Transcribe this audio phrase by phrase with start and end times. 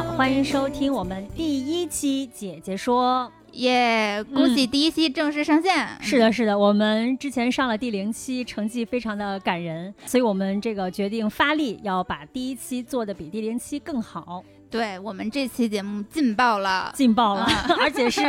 [0.00, 3.30] 好，欢迎收听我们第一期姐姐说。
[3.52, 4.24] 耶！
[4.32, 5.86] 恭喜第一期正式上线。
[6.00, 14.42] 是的，是的，我们之前上了第零期，成绩非常的感人，所以我们这个决定发力，要把第一期做的比第零期更好。
[14.70, 17.46] 对我们这期节目劲爆了，劲爆了，
[17.78, 18.22] 而且是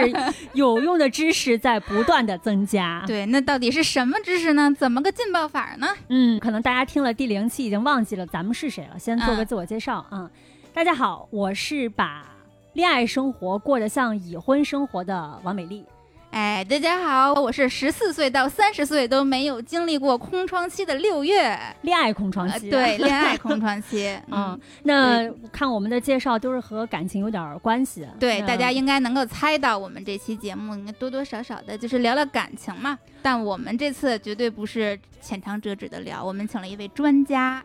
[0.54, 3.02] 有用的知识在不断的增加。
[3.08, 4.70] 对，那到底是什么知识呢？
[4.78, 5.88] 怎么个劲爆法呢？
[6.10, 10.30] 嗯，可能大家听了第零期已经忘记了咱们是谁了，先做个自我介绍啊。
[10.74, 12.26] 大家好，我是把。
[12.74, 15.86] 恋爱生活过得像已婚生活的王美丽，
[16.32, 37.62] 哎，大家好，我是十四岁到三十岁都没有经历过空窗期的六月，恋爱空窗期，对，恋爱空窗期， 嗯，那看我们的介绍都是和感情有点关系，对，大家应该能够猜到我们这期节目应该多多少少的就是聊聊感情嘛，但我们这次绝对不是浅尝辄止的聊，我们请了一位专家。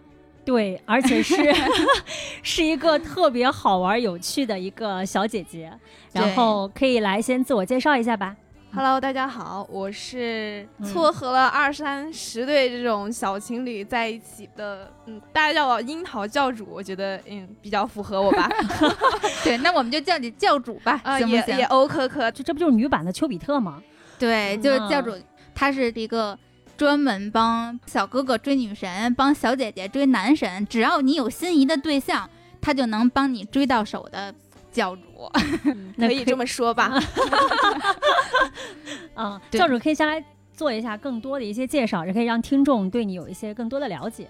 [0.47, 1.35] 对，而且是
[2.41, 5.71] 是一个特别好玩、有趣的一个小姐姐，
[6.13, 8.37] 然后可以来先自我介绍一下吧。
[8.73, 18.49] Hello，大家好，我是撮合了二三十对这种小情侣在一起的，嗯，大家叫我樱桃教主，我觉得嗯比较符合我吧。
[19.43, 21.59] 对，那我们就叫你教主吧，行不行？
[21.59, 23.83] 也欧可可，这这不就是女版的丘比特吗？
[24.17, 25.13] 对，就是教主，
[25.57, 26.39] 他是一个。
[26.77, 32.29] 专门帮小哥哥追女神，帮小姐姐追男神，只要你有心仪的对象，
[32.61, 34.35] 他就能帮你追到手的
[34.71, 35.31] 教主，
[35.97, 36.93] 可以这么说吧？
[39.17, 40.23] 嗯，教主可以先来
[40.53, 44.29] 做一下更多的一些介绍，也可以让听众对你有一些更多的了解。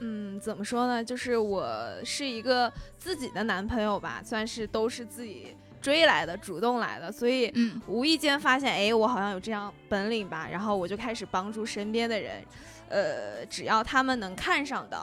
[0.00, 1.02] 嗯，怎么说呢？
[1.02, 5.56] 就是我是一个自己的男朋友吧，算是都是自己。
[5.86, 7.52] 追来的，主动来的，所以
[7.86, 12.42] 无意间发现，哎，我好像有这样本领吧，然后我就开始帮助身边的人，
[12.88, 14.98] 呃，只要他们能看上的，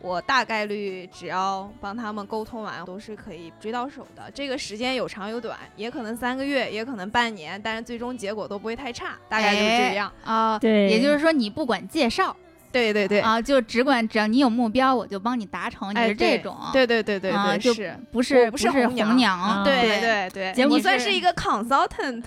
[0.00, 4.30] 我大概率只要帮他们沟通完，都是可以追到手的。
[4.30, 10.58] 这个时间有长有短，也可能三个月，也可能半年，但是最终结果都不会太差，大概就是这样啊。
[10.58, 12.34] 对，也就是说，你不管介绍。
[12.74, 15.94] 对对对啊，就只管只要你有目标，我就帮你达成。
[15.94, 22.22] 你是这种，对对对对对，就是不是不是红娘，对对对，节目算是一个 consultant，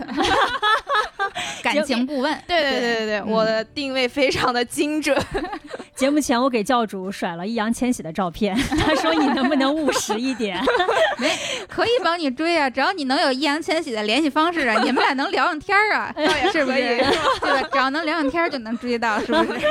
[1.62, 2.34] 感情顾问。
[2.48, 5.18] 对对对对对，我的定位非常的精准。
[5.96, 10.58] 节目前我给教主甩了易烊千玺的照片， 他说你能不能务实一点？
[11.18, 11.36] 没，
[11.68, 16.14] 可以帮你追啊，只要你能有易烊千玺的联系方式啊，你们俩能聊上天啊，
[16.52, 16.78] 是不是？
[16.78, 17.02] 对
[17.62, 17.68] 吧？
[17.72, 19.68] 只要能聊上天就能追到，是不是？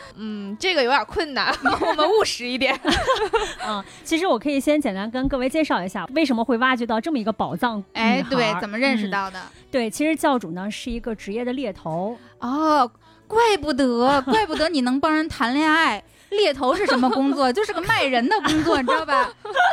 [0.16, 2.78] 嗯，这个有点困难， 我们务实一点。
[3.66, 7.82] 嗯，其实我可以先简单跟各位介绍一下，为什么会挖掘到这么一个宝藏。
[7.92, 9.40] 哎，对，怎么认识到的？
[9.70, 12.18] 对，其实教主呢是一个职业的猎头。
[12.40, 12.90] 哦，
[13.26, 16.02] 怪不得，怪不得你能帮人谈恋爱。
[16.30, 17.50] 猎头是什么工作？
[17.50, 19.26] 就是个卖人的工作，你知道吧？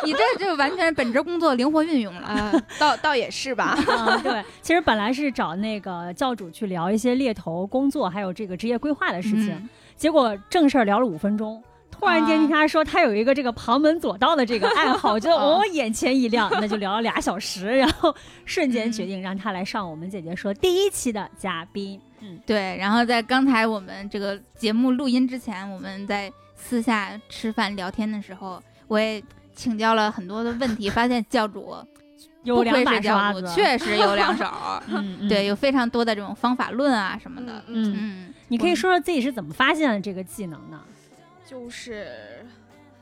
[0.05, 2.63] 你这就完全本职工作灵活运用了。
[2.79, 3.77] 倒倒也是吧。
[4.23, 9.69] 对，其实本来是找那个教主去聊一些猎头工作还有这个职业规划的事情。
[9.95, 18.13] 结果正事儿聊了五分钟，突然间听他说他有一个这个旁门左道的这个爱好，觉得我眼前一亮，那就聊了俩小时，然后
[18.43, 21.99] 瞬间决定让他来上我们姐姐说第一期的嘉宾。
[22.19, 22.75] 嗯，对。
[22.77, 29.23] 然后在刚才我们这个节目录音之前，我们在私下吃饭聊天的时候，我也
[29.55, 31.73] 请教了很多的问题，发现教主
[32.45, 34.45] 有两把刷子，确实有两手。
[34.87, 37.61] 嗯，对，有非常多的这种方法论啊什么的。
[37.67, 38.33] 嗯嗯。
[38.47, 40.81] 你可以说说自己是怎么发现的这个技能呢？
[41.45, 42.45] 就是，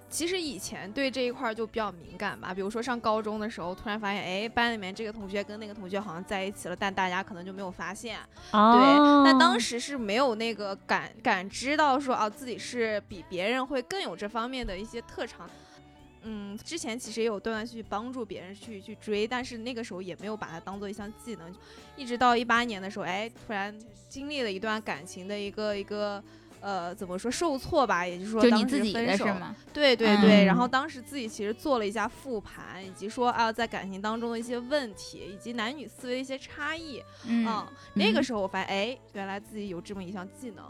[0.09, 2.53] 其实以前对这一块就比较敏感吧。
[2.53, 8.18] 比如说上高中的时候，突然发现，哎，班里面这个同学跟那个同学好像在一起了，但大家可能就没有发现。
[8.51, 8.79] 哦。
[8.79, 9.25] 对。
[9.25, 15.50] 但当时是没有那个感感知到说，啊，自己是比别人会更有这方面的一些特长。
[16.23, 21.53] 嗯，之前其实也有断断续续帮助别人去去追，但是那个时候也没有把它当做一项技能。
[21.95, 23.77] 一直到一八年的时候，哎，突然
[24.07, 26.23] 经历了一段感情的一个一个
[26.61, 28.07] 呃，怎么说受挫吧？
[28.07, 29.53] 也就是说，就你自己的是吗？
[29.73, 30.45] 对对对。
[30.45, 37.03] 然后当时自己其实做了一下复盘，以及说啊，在感情当中的一些问题，以及男女思维一些差异。
[37.25, 37.67] 嗯。
[37.95, 40.63] 那个时候我发现，哎，原来自己有这么一项技能。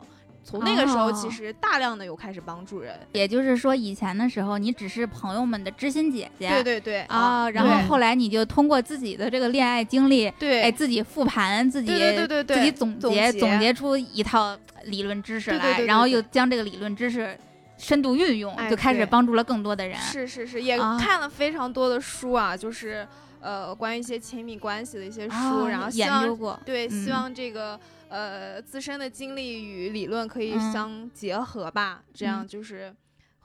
[0.44, 3.00] 从那个时候，哦其实大量的有开始帮助人。
[3.14, 17.38] 也就是说，以前的时候你只是朋友们的知心姐姐，对对对啊，然后后来你就通过自己的这个恋爱经历，对，哎，自己复盘，自己对对对自己总总结结总结出一套理论知识来，对对对对然后又将这个理论知识
[17.78, 19.98] 深度运用，哎就开始帮助了更多的人。
[19.98, 23.08] 是是是，也啊看了非常多的书啊，就是
[23.40, 27.80] 呃关于一些亲密关系的一些书，啊然后希望研究过，对，嗯希望这个
[28.14, 32.96] 呃自身的经历与理论可以嗯相结合吧，这样嗯就是。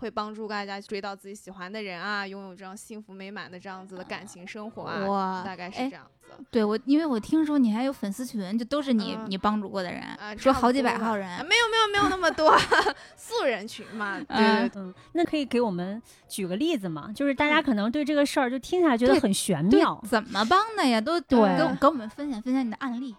[0.01, 6.45] 会帮助大家追到自己喜欢的人啊，拥有这样幸福美满的这样子的感情生活啊，哇，大概是哎这样子。
[6.53, 12.57] 对我，因为我听说你还有粉丝群，就都是你、嗯你帮助过的人，啊，说好几百号人啊，没有没有没有那么多
[13.19, 17.11] 素人群嘛，对嗯嗯，那可以给我们举个例子吗？
[17.13, 21.01] 就是大家嗯可能对这个事儿就听起来觉得很玄妙，，怎么帮的呀？
[21.01, 23.17] 都对给我给我们分享分享你的案例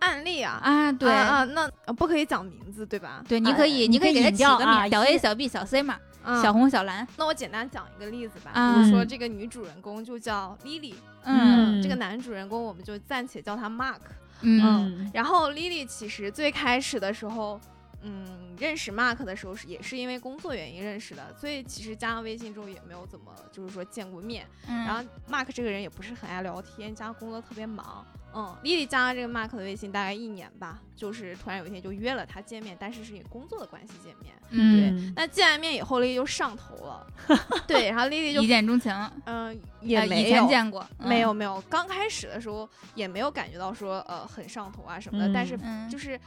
[0.00, 0.92] 案例啊啊！
[0.92, 3.22] 对、啊啊，那呃不可以讲名字对吧？
[3.28, 14.00] 对，你啊可以、你可以给他起个名，小 A、小 B、小 C 嘛，嗯小红、小蓝，那我简单讲一个例子吧，啊比如说嗯这个女主人公就叫 Lily，嗯这个男主人公我们就暂且叫他 Mark。
[14.40, 17.60] 嗯嗯然后 Lily 其实最开始的时候，
[18.02, 24.46] 嗯，认识 Mark 的时候是也是因为工作原因认识的，所以其实加上微信之后也没有怎么就是说见过面。
[24.68, 28.06] 嗯，然后 Mark 这个人也不是很爱聊天，加上工作特别忙。
[28.34, 34.34] 嗯，Lily 加了这个 Mark 的微信大概一年吧，就是突然有一天就约了他见面，但是是以工作的关系见面。
[34.50, 35.12] 嗯，对。
[35.16, 37.06] 那见完面以后，Lily 就上头了，
[37.66, 38.92] 对，然后 Lily 就一见钟情，
[39.24, 45.58] 嗯、也呃没有、以前见过，没有没有，刚开始的时候也没有感觉到说呃很上头啊什么的，但是
[45.90, 45.98] 就。
[45.98, 46.18] 是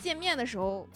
[0.00, 0.88] 见面的时候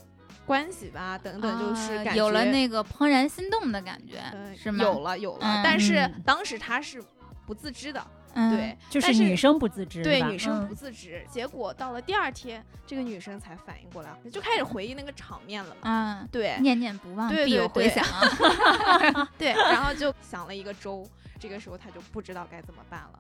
[0.47, 4.83] 关系吧等等，就是感觉、啊有了那个怦然心动的感觉，呃是吗？
[4.83, 5.61] 有了有了，嗯。
[5.63, 6.23] 但是嗯。
[6.25, 7.05] 当时他是
[7.45, 8.03] 不自知的，
[8.35, 15.81] 嗯，对，就是女生不自知，对女生嗯不自知，结果到了第二天，这个女生才反应过来，就开始回忆那个场面了嘛。
[15.85, 18.05] 嗯，对念念不忘，对必有回响。
[19.15, 21.09] 啊 对，然后就想了一个周，
[21.39, 23.19] 这个时候他就不知道该怎么办了，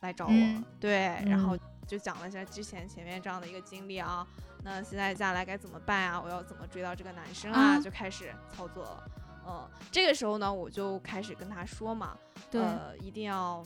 [0.00, 0.32] 来找我。
[0.32, 4.26] 嗯对，然后嗯就讲了一下之前前面这样的一个经历啊，
[4.64, 6.20] 那现在接下来该怎么办啊？
[6.20, 7.76] 我要怎么追到这个男生啊？
[7.76, 9.04] 啊就开始操作了。
[9.48, 12.16] 嗯，这个时候呢，我就开始跟他说嘛，
[12.50, 13.64] 对呃，一定要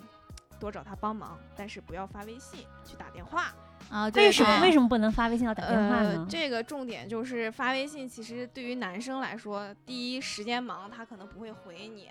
[0.60, 3.52] 多找他帮忙，但是不要发微信，去打电话。
[3.90, 4.70] 啊，为什么为？
[4.70, 6.26] 什么不能发微信要打电话呃呢，？
[6.28, 12.08] 这个重点就是发微信，其实对于男生来说，第一时间忙，他可能不会回你，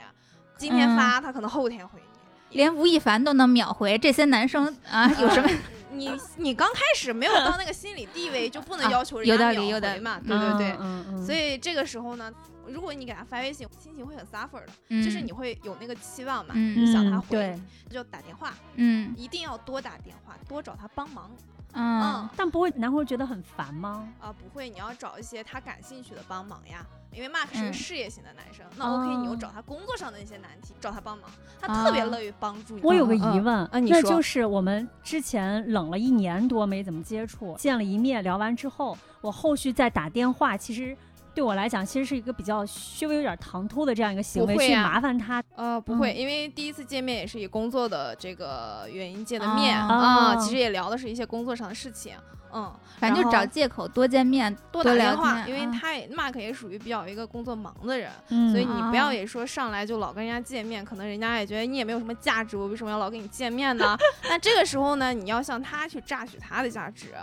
[0.57, 2.18] 今天嗯发，他可能后天回你。
[2.51, 5.49] 连吴亦凡都能秒回，这些男生啊，有什么？
[5.91, 10.75] 你你刚开始没有到那个心理地位，就不能啊要求人家秒道理有道理回嘛，对对对。
[10.79, 12.31] 嗯嗯，所以这个时候呢，
[12.67, 17.59] 如果你给他发微信，心情会很 suffer 的，嗯就是你会有那个期望嘛，嗯你想他回嗯对
[17.89, 21.29] 你，就打电话，嗯一定要多打电话，多找他帮忙。
[21.73, 24.07] 嗯但不会男会觉得很烦吗？
[24.19, 26.85] 啊、不会，你要找一些他感兴趣的帮忙呀。
[27.11, 31.27] 因为 Mark 是嗯个事业型的男生，那 OK，你又哦找他工作上的一些难题，找他帮忙，
[31.59, 32.81] 他特别啊乐于帮助你。
[32.83, 40.95] 我有个疑问，啊你说那就是我们之前冷了一年多没怎么接触，见了一面，聊完之后，我后续再打电话，其实
[41.39, 45.41] 对我来讲，其实是一个比较稍微有点唐突的这样一个行为，去不会啊麻烦他。
[45.55, 52.13] 呃，不会，嗯因为第一次见面也是以工作的这个原因见的啊面啊、哦其实也聊的是一些工作上的事情，
[52.53, 52.69] 嗯，
[52.99, 63.97] 反正就找借口多见面，多打电话，因为他也 Mark 也属于比较一个工作忙的人，嗯所以你不要啊也说上来就老跟人家见面，可能人家也觉得你也没有什么价值，我为什么要老跟你见面呢？
[64.27, 67.13] 那这个时候呢，你要向他去榨取他的价值，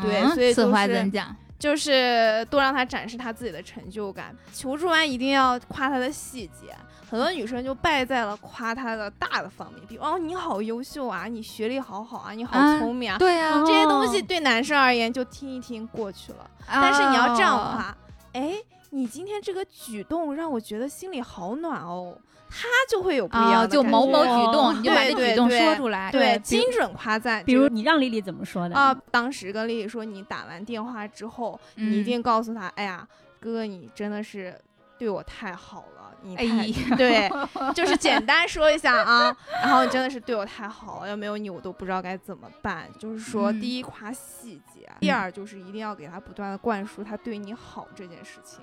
[0.00, 1.34] 对嗯所以此话就是怎讲？
[1.64, 4.36] 就是多让他展示他自己的成就感。
[4.52, 6.76] 求助完一定要夸他的细节，
[7.08, 16.50] 很多女生就败在了夸他的大的方面，比如哦你好优秀啊，你学历好好啊，你好啊聪明啊，对呀哦这些东西对男生而言就听一听过去了。
[16.66, 17.96] 但是你要这样夸，
[18.34, 18.56] 哎，
[18.90, 22.14] 你今天这个举动让我觉得心里好暖哦，
[22.56, 26.10] 他就会有不一样啊，的感就某某觉举动，你就把对对这举动对说出来。
[26.12, 33.06] 对精准夸赞，比如你让丽丽怎么说的啊，当时跟丽丽说，你打完电话之后，你一嗯定告诉他，哎呀，
[33.40, 34.56] 哥哥，你真的是
[34.96, 37.30] 对我太好了，你哎太、呀 对，
[37.74, 42.88] 就是简单说一下啊， 然后你真的是对我太好了，要没有你我都不知道该怎么办。
[42.98, 48.60] 就是说，嗯第一夸细节，第二就是一定要给他不断的灌输他对你好这件事情。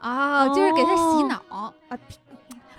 [0.00, 1.72] 啊，就是给他洗哦脑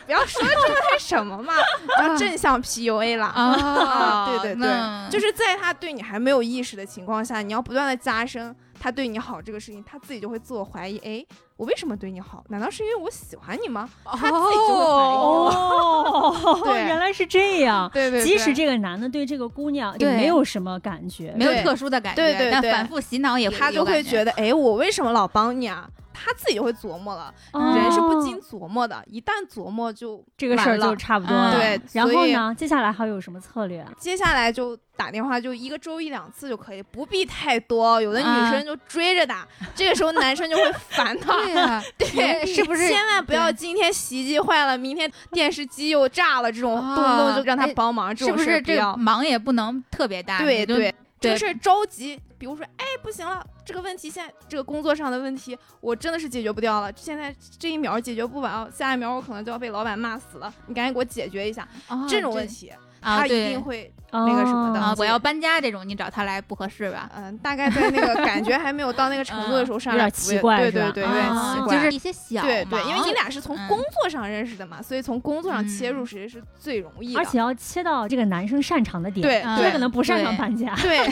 [0.06, 1.54] 不要说这个太什么嘛，
[1.98, 3.26] 叫正向 PUA 了。
[3.26, 11.26] 啊对对对就是在他对你还没有意识的情况下，你要不断的加深他对你好这个事情，他自己就会自我怀疑，哎，
[11.58, 12.44] 我为什么对你好？
[12.50, 13.90] 难道是因为我喜欢你吗？
[14.04, 15.52] 他自己就会怀疑了。
[15.56, 17.90] 哦，对原来是这样。
[17.94, 25.88] 对对对，即使这个男的对这个姑娘也没有什么感觉，没有特殊的感觉，对对对但反复洗脑也他就会觉得，得，哎，我为什么老帮你啊？
[26.16, 27.34] 他自己就会琢磨了。
[27.54, 31.56] 人是不经琢磨的，一旦琢磨就这个事儿就差不多了。
[31.56, 33.86] 对，然后呢，接下来还有什么策略？
[34.00, 38.02] 接下来就打电话，就一个周一两次就可以，不必太多。
[38.02, 41.34] 有的女生就追着打， 这个时候男生就会烦 他。
[41.44, 42.88] 对呀，对，是不是？
[42.88, 48.96] 千万不要今天洗衣机坏了，明天电视机又炸了，这种动不动就让他帮忙，这种是不要。
[48.96, 50.40] 忙也不能特别大。
[50.40, 50.94] 对对。
[51.34, 56.92] 就是着急，比如说，哎，不行了，这个问题现在这个工作上的问题，我真的是解决不掉了。
[56.96, 60.54] 现在这一秒解决不完，下一秒我可能就要被老板骂死了。
[60.68, 61.68] 你赶紧给我解决一下
[62.08, 62.72] 这种问题，
[63.06, 63.92] 他一定会。
[64.18, 67.10] 那个什么的，我要搬家这种，你找他来不合适吧？
[67.18, 81.06] 嗯，大概在那个感觉还没有到那个程度的时候上来，有点奇怪，对对对，有点奇怪，就是一些小，对对，因为你俩是从工作上认识的嘛，所以从工作上切入其实是最容易的，而且要切到这个男生擅长的点，对，他可能不擅长搬家，对，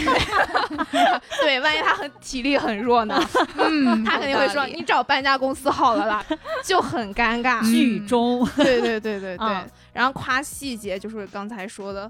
[1.43, 3.21] 对，万一他很体力很弱呢？
[3.59, 6.25] 嗯，他肯定会说你找搬家公司好了啦，
[6.63, 9.47] 就很尴尬，剧中，对对对对 对，
[9.91, 12.09] 然后夸细节就是刚才说的。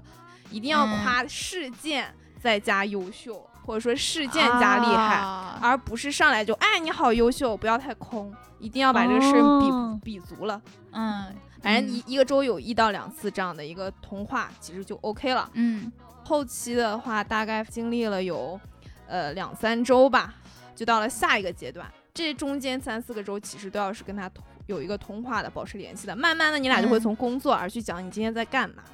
[0.50, 5.16] 一定要夸事件再加优秀，或者说事件加厉害，
[5.60, 10.60] 而不是上来就哎你好优秀，不要太空，一定要把这个事比比足了。
[10.92, 15.50] 嗯，反正一一个周有一到两次这样的一个通话，其实就 OK 了。
[15.54, 15.90] 嗯，
[16.22, 18.60] 后期的话大概经历了有
[19.08, 20.34] 呃两三周吧，
[20.76, 21.90] 就到了下一个阶段。
[22.12, 24.30] 这中间三四个周其实都要是跟他
[24.66, 26.14] 有一个通话的，保持联系的。
[26.14, 28.84] 慢慢的，你俩就会从工作而去讲你今天在干嘛。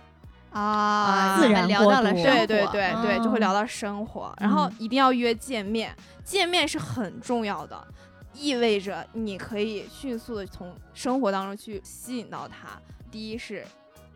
[0.53, 7.87] 啊，自然聊到了生活，对对对对，就会聊到生活，然后一定要约见面，见面是很重要的，
[8.35, 12.69] 意味着你可以迅速的从生活当中去吸引到他。
[13.11, 13.65] 第一是，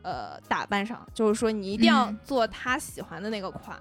[0.02, 3.76] 呃，打扮上，就是说你一定要做他喜欢的那个款，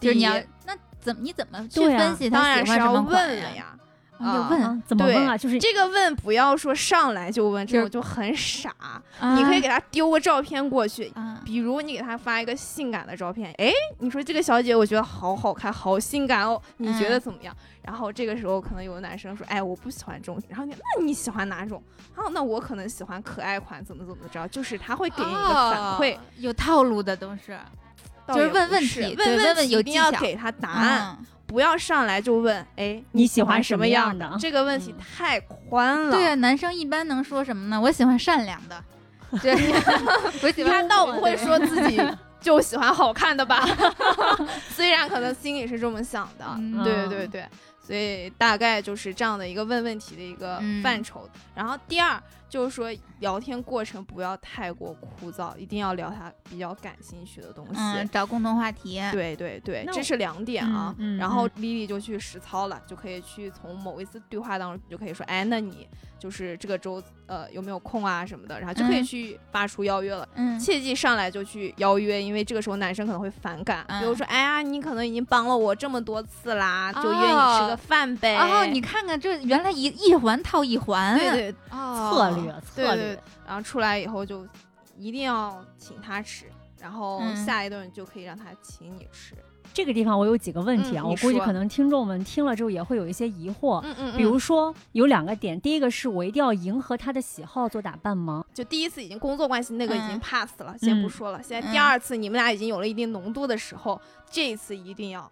[0.00, 0.34] 就是你要
[0.66, 3.76] 那怎么你怎么去分析他喜欢什么款呀？
[4.20, 5.36] 要问怎么问啊？
[5.36, 8.72] 就是这个问，不要说上来就问，这种就很傻。
[9.36, 11.12] 你可以给他丢个照片过去，
[11.44, 17.54] 比如你给他发一个性感的照片，哎，你说这个小姐我觉得好好看，好性感哦，你觉得怎么样？
[17.82, 20.40] 然后这个时候可能有的男生说，哎，我不喜欢这种。
[20.48, 21.82] 然后你那你喜欢哪种？
[22.14, 24.46] 啊，那我可能喜欢可爱款，怎么怎么着？
[24.48, 27.58] 就是他会给你一个反馈，有套路的都是，
[28.28, 31.18] 就是问问题，问问题，一定要给他答案。
[31.54, 34.36] 不要上来就问，哎，你喜欢什么样的？
[34.40, 36.10] 这个问题太宽了。
[36.10, 37.80] 对啊，男生一般能说什么呢？
[37.80, 38.84] 我喜欢善良的。
[39.40, 39.54] 对，
[40.42, 40.82] 我喜欢。
[40.82, 42.02] 他倒不会说自己
[42.42, 43.64] 就喜欢好看的吧？
[44.68, 46.44] 虽然可能心里是这么想的。
[46.82, 47.46] 对对对，
[47.80, 51.30] 所以大概就是这样的一个问问题的一个范畴。
[51.54, 52.20] 然后第二。
[52.48, 52.88] 就是说，
[53.20, 59.00] 聊天过程不要太过枯燥，一定要聊他比较感兴趣的东西，找共同话题。
[59.12, 60.94] 对对对，这是两点啊。
[61.18, 70.28] 然后丽丽就去实操了，就可以去从某一次对话当中，就可以说，哎，那你就是这个周呃有没有空啊什么的，然后就可以去发出邀约了。
[70.34, 73.84] 嗯，切记上来就去邀约，因为这个时候男生可能会反感。
[74.00, 78.36] 比如说，哎呀，你可能已经帮了我这么多次啦，就约你吃个饭呗。
[78.36, 81.18] 哦，你看看这原来一一环套一环。
[81.18, 82.54] 对对，策略。
[82.60, 84.46] 策略，然后出来以后就
[84.96, 86.46] 一定要请他吃，
[86.80, 89.34] 然后下一顿就可以让他请你吃。
[89.72, 93.80] 这个地方我有几个问题啊，我估计可能听众们听了之后也会有一些疑惑。
[93.82, 98.44] 嗯嗯，比如说有两个点，第一个是我一定要迎合他的喜好做打扮吗？
[98.54, 101.42] 就第一次已经工作关系那个已经 pass 了，先不说了。
[101.42, 104.00] 现在第二次你们俩已经有了一定浓度的时候，
[104.30, 105.28] 这一次一定要。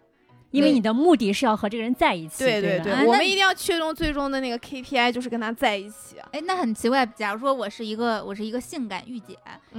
[0.53, 6.17] 因为你的目的是要和这个人在一起，对对对，我们一定要确定最终的那个 KPI 就是跟他在一起。
[6.31, 9.37] 哎，那很奇怪，假如说我是一个我是一个性感御姐，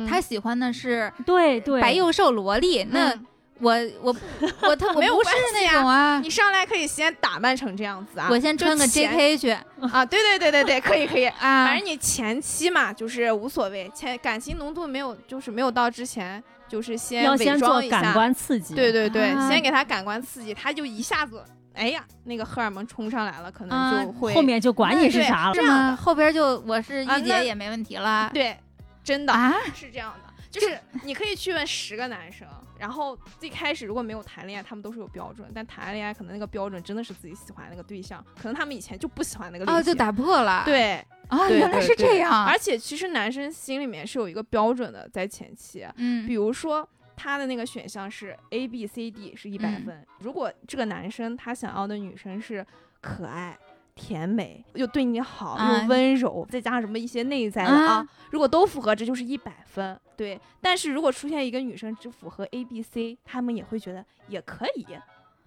[0.10, 1.80] 他喜欢的是对对。
[1.80, 3.13] 白幼瘦萝莉，那
[3.60, 4.15] 我我
[4.68, 9.51] 我他没有不是那种啊，你上来可以先打扮成这样子啊，我先穿个 JK 去。
[9.92, 11.27] 啊，对对对对对，可以可以。
[11.39, 16.44] 啊，反正你前期嘛就是无所谓，前感情浓度没有就是没有到之前。
[16.74, 25.96] 就是先要先做感官刺激，对对对，先给他感官刺激，他就一下子，哎呀，那个荷尔蒙冲上来了，可能就会后面就管你是啥了，是吗？
[25.96, 28.58] 后边就我是御姐也没问题了，对，
[29.03, 32.48] 真的啊，是这样的，就是你可以去问十个男生，
[32.80, 41.06] 然后最开始如果没有谈恋爱，他们都是有标准，但谈恋爱可能那个标准真的是自己喜欢那个对象，可能他们以前就不喜欢那个类型，就打破了，对。
[41.30, 42.46] 啊，原来是这样！
[42.46, 52.65] 而且其实男生心里面是有一个标准的，在前期，嗯，比如说他的那个选项是 A B C D 是一百分，如果这个男生他想要的女生是
[53.01, 53.58] 可爱、
[53.96, 60.00] 甜美，又对你好，又温柔，再加上什么一些内在的啊，如果都符合，这就是一百分。
[60.15, 64.86] 对，但是如果出现一个女生只符合 A B C，他们也会觉得也可以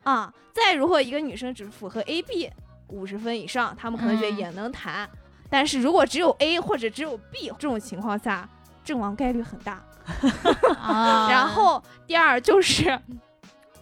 [0.02, 0.32] 啊。
[0.52, 2.50] 再如果一个女生只符合 A B。
[2.90, 5.10] 五十分以上，他们可能觉得也能谈。
[5.48, 8.48] 但是如果只有 A 或者只有 B 这种情况下，
[8.84, 9.82] 阵亡概率很大。
[11.28, 12.98] 然后第二就是，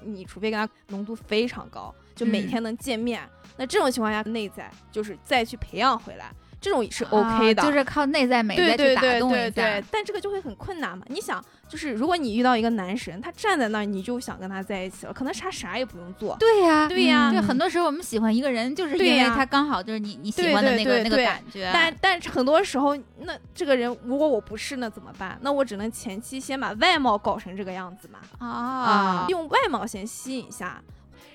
[0.01, 3.21] 你除非跟他浓度非常高，就每天能见面，
[3.57, 6.33] 那这种情况下内在就是再去培养回来。
[6.65, 9.83] 这种是 OK 的，就是靠内在美再去打动一下。
[9.91, 11.05] 但这个就会很困难嘛？
[11.11, 16.35] 你想，就是如果你遇到一个男神，他站在那儿，你就想跟他在一起了，可能他啥也不用做。
[16.41, 17.31] 对呀，对呀。
[17.31, 21.69] 就很多时候我们喜欢一个人，就是因为他刚好就是你你喜欢的那个那个感觉。
[21.71, 25.39] 但但很多时候，那这个人如果我不是，那怎么办？
[25.43, 28.21] 那我只能前期先把外貌搞成这个样子嘛。
[28.39, 30.83] 啊，用外貌先吸引一下，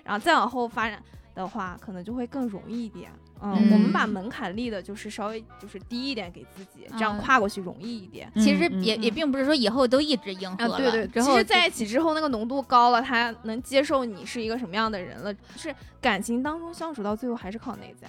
[0.04, 1.00] 然后再往后发展
[1.36, 3.12] 的话，可能就会更容易一点。
[3.42, 8.32] 嗯，我们把门槛立的就是稍微就是低一点给自己，这样跨过去容易一点。
[8.36, 10.78] 其实也也并不是说以后都一直迎合了。
[10.78, 15.34] 对对，其实在一起之后，那个浓度高了，他能接受你是一个什么样的人了。
[15.34, 18.08] 就是感情当中相处到最后还是靠内在，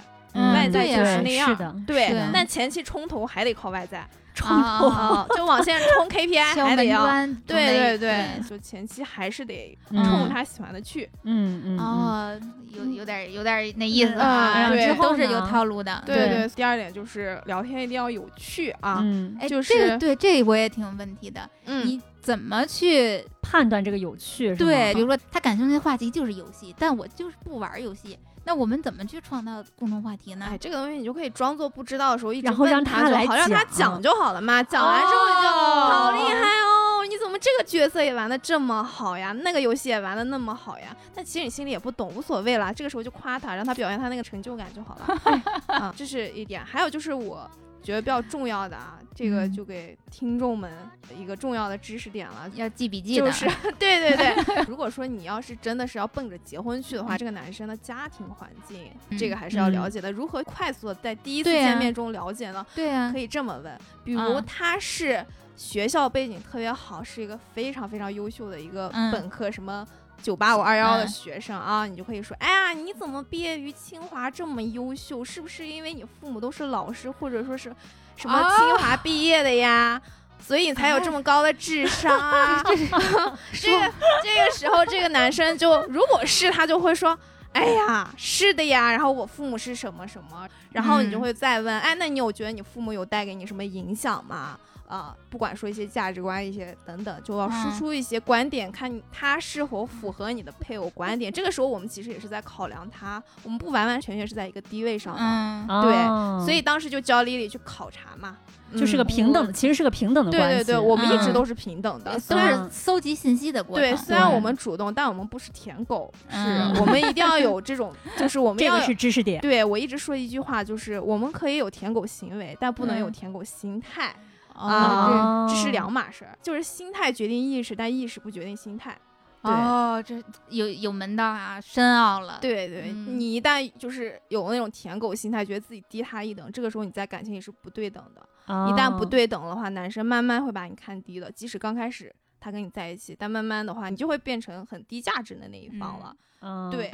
[0.53, 1.75] 外在就是那样的。
[1.87, 4.07] 对，但前期冲突还得靠外在。
[4.41, 7.05] 冲突，就往线冲 KPI 还得要，
[7.45, 12.39] 对对对，就前期还是得冲他喜欢的去，嗯嗯哦，
[12.75, 16.27] 有有点有点那意思啊，对，都是有套路的，对。
[16.27, 16.47] 对。
[16.55, 19.05] 第二点就是聊天一定要有趣啊，
[19.39, 24.55] 哎，就是对这我也挺有问题的，你怎么去判断这个有趣？
[24.55, 28.17] 对，比如说他感兴趣的话题就是游戏，但我就是不玩游戏。
[28.43, 30.47] 那我们怎么去创造共同话题呢？
[30.49, 34.63] 哎，这个东西你就可以装作不知道的时候，一直让他来好，让他讲就好了嘛。
[34.63, 37.05] 讲完之后就好厉害哦！
[37.07, 39.31] 你怎么这个角色也玩的这么好呀？
[39.31, 40.95] 那个游戏也玩的那么好呀？
[41.13, 42.73] 但其实你心里也不懂，无所谓啦。
[42.73, 45.41] 这个时候就夸他，让他表现他那个成就感就好了。
[45.67, 46.63] 啊， 这是一点。
[46.65, 47.49] 还有就是我。
[47.83, 50.71] 觉得比较重要的啊，这个就给听众们
[51.17, 53.25] 一个重要的知识点了，要记笔记的。
[53.25, 53.45] 就是
[53.79, 60.11] 对对 对， 如果说你要是真的是要奔着结婚去的话，这个男生的家庭环境，这个还是要了解的。
[60.11, 62.65] 如何快速的在第一次见面中了解呢？
[62.75, 69.85] 对呀，可以这么问，比如他是学校背景特别好，是一个非常非常优秀的一个本科什么。
[70.21, 75.23] 九八五二幺的学生啊，你就可以说，哎呀，你怎么毕业于清华这么优秀？
[75.25, 77.73] 是不是因为你父母都是老师，或者说是
[78.15, 80.01] 什么清华毕业的呀？
[80.39, 82.63] 所以你才有这么高的智商啊？
[83.53, 87.17] 这个这个时候，这个男生就如果是他就会说，
[87.53, 88.91] 哎呀，是的呀。
[88.91, 90.47] 然后我父母是什么什么？
[90.71, 94.57] 然后你就会再问，哎，那你有觉得你父母有带给你什么影响吗？
[94.91, 101.31] 啊，不管说一些价值观、一些等等，就要输出一些观点，看他是否符合你的配偶观点。
[101.31, 106.45] 这个时候，我们其实也是在考量他，我们不完完全全是在一个低位上的，对。
[106.45, 108.37] 所以当时就教丽丽去考察嘛，
[108.75, 110.57] 就是个平等，其实是个平等的关系。
[110.57, 113.89] 对对对，我们一直都是平等的，都是搜集信息的过程。
[113.89, 116.37] 对，虽然我们主动，但我们不是舔狗，是
[116.81, 119.39] 我们一定要有这种， 就是我们这个是知识点。
[119.39, 124.13] 对我一直说一句话，就是我们可以有舔狗行为，但不能有舔狗心态。
[124.53, 128.97] 啊，这是两码事儿，就是心态决定意识，但意识不决定心态。
[129.41, 132.37] 哦，这有有门道啊，深奥了。
[132.39, 138.21] 对对，你一旦就是有那种舔狗心态，觉得自己低他一等，这个时候你在感情里是不对等的。
[138.45, 141.31] 一旦不对等的话，男生慢慢会把你看低的。
[141.31, 146.15] 即使刚开始他跟你在一起，但慢慢的话，你就会变成很低价值的那一方了。
[146.41, 146.91] 嗯，对。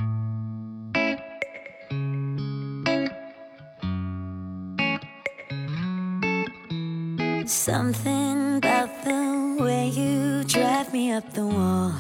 [7.48, 11.94] Something about the way you drive me up the wall。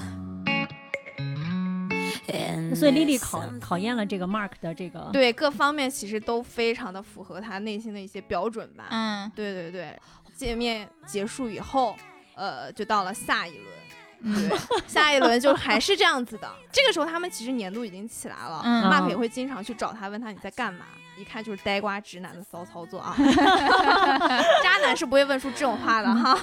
[2.75, 8.88] 所以莉莉考考验了这个 Mark 的这个对各方面其实都非常的符合他内心的一些标准吧。
[8.89, 9.97] 嗯，对对对。
[10.36, 11.95] 见面结束以后，
[12.36, 14.39] 呃，就到了下一轮。
[14.49, 16.51] 对，下一轮就还是这样子的。
[16.71, 20.86] 这个时候他们其实年度已经起来了，Mark 也会经常去找他，问他你在干嘛。
[21.17, 23.15] 一看就是呆瓜直男的骚操作啊！
[24.63, 26.38] 渣男是不会问出这种话的哈。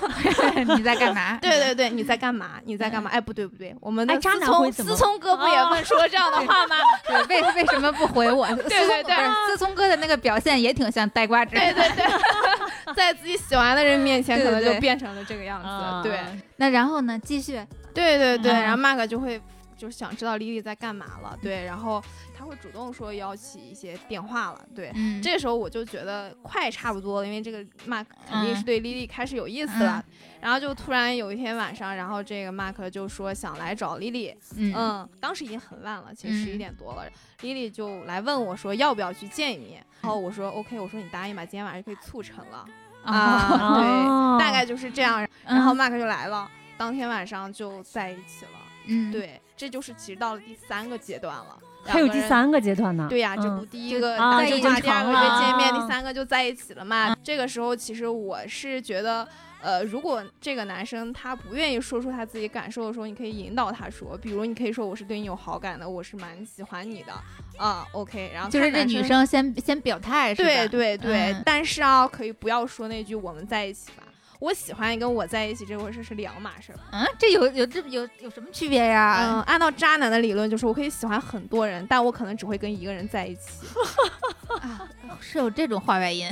[0.76, 1.38] 你在干嘛？
[1.42, 2.60] 对对对，你在干嘛？
[2.64, 3.10] 你在干嘛？
[3.10, 6.76] 哎，不对不对，我们的思聪思聪哥不也问出了这样的话吗？
[7.06, 8.46] 对，为为什么不回我？
[8.48, 11.72] 对对对，思聪哥的那个表现也挺像呆瓜直男。
[11.72, 16.08] 对对对，在自己喜欢的人面前，可能就变成了这个样子。
[16.08, 16.18] 对，
[16.56, 17.18] 那然后呢？
[17.22, 17.64] 继续。
[17.94, 19.40] 对对对，然后 Mark 就会
[19.84, 21.38] 就是想知道丽丽在干嘛了。
[21.42, 22.02] 对，然后。
[22.36, 24.92] 他会主动说要起一些电话了，对，
[25.22, 30.04] 这时候我就觉得快差不多了，因为这个 Mark 肯定是对 Lily 开始有意思了。
[30.40, 37.04] 然后就突然有一天晚上，然后这个 Mark 就说想来找 Lily，嗯，当时已经很晚了，其实十一点多了
[37.40, 42.66] ，Lily 就来问我说要不要去见一面，然后我说 OK，我说你答应吧，今天晚上就可以促成了
[43.04, 49.40] 啊，对，大概就是这样，然后 Mark 就来了，当天晚上就在一起了，嗯，对。
[49.64, 51.58] 这就是其实到了第三个阶段了。
[51.86, 53.06] 还有第三个阶段呢？
[53.08, 57.16] 对呀，这不第一个啊，就第二个月见面，第三个就在一起了嘛。
[57.22, 59.26] 这个时候其实我是觉得。
[59.64, 67.14] 呃，如果这个男生他不愿意说出他自己感受的时候，你可以引导他说，比如你可以说我是对你有好感的，我是蛮喜欢你的，
[67.56, 74.03] 啊，OK，然后就是这女生先先表态是吧，对对对，但是啊，可以不要说那句我们在一起吧。
[74.44, 76.78] 我喜欢你跟我在一起这回事是两码事儿。
[76.92, 79.16] 嗯，这有有这有有什么区别呀？
[79.18, 83.66] 嗯，按照渣男的理论，就是我可以喜欢很多人，但我可能只会跟一个人在一起。
[84.60, 84.86] 啊，
[85.18, 86.28] 是有这种话外音，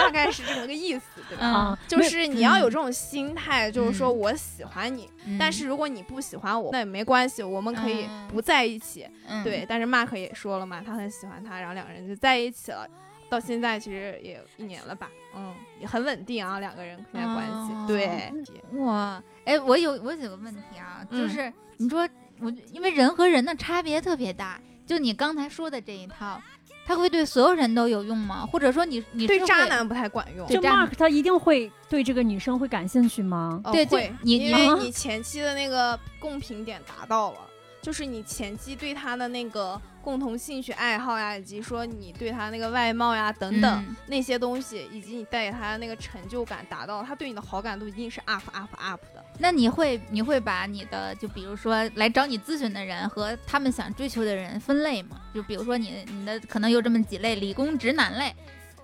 [0.00, 1.44] 大概是这么个意思，对吧？
[1.46, 9.06] 啊，就是你要有这种心态，就是说我喜欢你，但是如果你不喜欢我，那也没关系，我们可以不在一起。
[9.44, 12.88] 对，但是 Mark 也说了嘛，他很喜欢他，然后两个人就在一起了。
[13.32, 17.72] 到现在其实也一年了吧，嗯，也很稳定啊，两个人现在关系。
[17.86, 18.30] 对，
[18.78, 22.06] 哇，哎，我有我有个问题啊，就是你说
[22.40, 26.38] 我因为人和人的差别特别大，就你刚才说的这一套，
[26.84, 28.44] 他会对所有人都有用吗？
[28.52, 30.46] 或者说你你对渣男不太管用？
[30.48, 33.62] 就 Mark 他一定会对这个女生会感兴趣吗？
[33.72, 37.38] 对，会，你因为你前期的那个共频点达到了。
[37.82, 49.24] 就是你前期对他的那个共同兴趣爱好呀，以及说你对他那个外貌呀等等那些东西，以及你带给他的那个成就感达到，他对你的好感度一定是 up up up 的。
[49.38, 55.20] 那你会你会把你的就比如说来找你咨询的人和他们想追求的人分类吗？
[55.34, 58.32] 就比如说你你的可能有这么几类：理工直男类、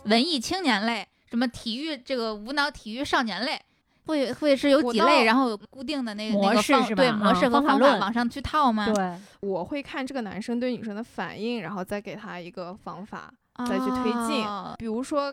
[0.05, 3.61] 文艺青年类、什么体育这个无脑体育少年类。
[4.09, 7.03] 会会是有几类，然后有固定的那个模式是吧？
[7.03, 8.91] 对模式和方法往上去套吗？
[8.93, 13.33] 对，我会看这个男生对女生的反应，然后再给他一个方法，
[13.69, 14.45] 再去推进。
[14.79, 15.33] 比如说，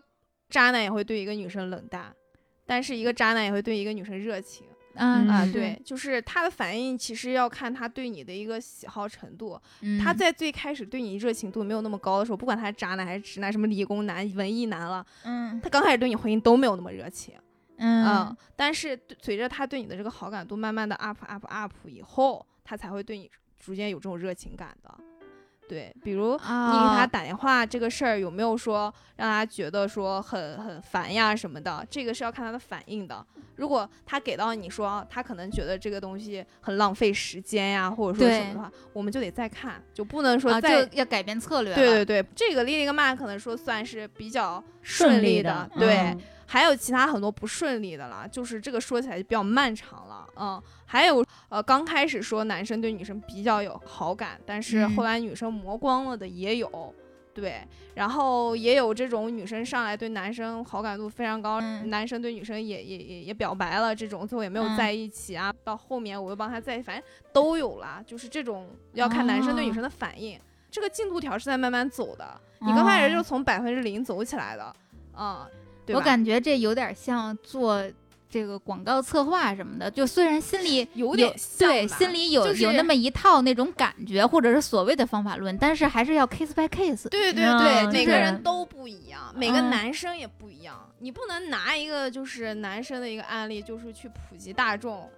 [0.50, 2.14] 渣男也会对一个女生冷淡，
[2.66, 4.68] 但是一个渣男也会对一个女生热情。
[4.98, 9.60] 嗯啊，对，就是他的反应其实要看他对你的一个喜好程度。
[10.02, 17.36] 他在最开始对你热情度没有那么高的时候，不管他是渣男还是直男，什么理工男、文艺男了，嗯，他刚开始对你回应都没有那么热情。
[17.78, 24.94] 嗯，但是随着他对你的这个好感度慢慢的 up up up 以后，他才会对你逐渐有这种热情感的。
[25.68, 33.26] 对，比如你给他打电话这个事儿有没有说让他觉得说很很烦呀什么的，这个是要看他的反应的。
[33.56, 41.74] 如果他给到你说他可能觉得这个东西很浪费时间呀，或者说什么的话，我们就得再看，就不能说再要改变策略。
[41.74, 46.16] 对对对，这个莉莉跟曼可能说算是比较顺利的，对。
[46.48, 56.94] 还有其他很多不顺利的啦，就是这个说起来就比较漫长了，嗯，还有呃刚开始说男生对女生比较有好感，但是后来女生磨光了的也有，
[57.34, 57.62] 对，
[57.96, 67.04] 然后也有这种女生上来对男生好感度非常高，男生对女生也也也也表白了，这种最后也没有在一起啊，到后面我又帮他在，反正
[67.34, 74.76] 都有啦，就是这种要看男生对女生的反应，这个进度条是在慢慢走的，你刚开始就是从百分之零走起来的，
[75.18, 75.46] 嗯。
[75.94, 77.84] 我感觉这有点像做
[78.28, 87.08] 这个广告策划什么的，就虽然心里有点对，心里有有那么一套那种感觉，或者是所谓的方法论，但是还是要 case by case。
[87.08, 95.10] 对对对，每个人都不一样，每个男生也不一样，你不能拿一个就是男生的一个案例，就是去普及大众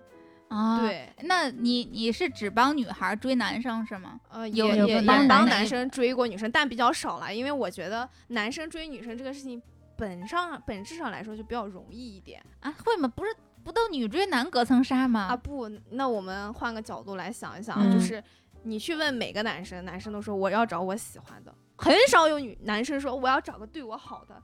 [0.50, 0.82] 啊。
[0.82, 4.20] 对，那你你是只帮女孩追男生是吗？
[4.30, 9.60] 呃，也也帮帮男生追过女生，但比较少了，因为我觉得男生追女生这个事情。
[9.98, 13.08] 本上本质上来说就比较容易一点啊，会吗？
[13.08, 15.28] 不是不都女追男隔层纱吗？
[15.30, 18.24] 啊不，那我们换个角度来想一想，就是
[18.64, 24.42] 你去问每个男生，男生都说我要找我喜欢的，很少有女男生说我要找个对我好的，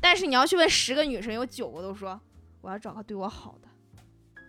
[0.00, 2.18] 但是你要去问十个女生，有九个都说
[2.60, 3.68] 我要找个对我好的，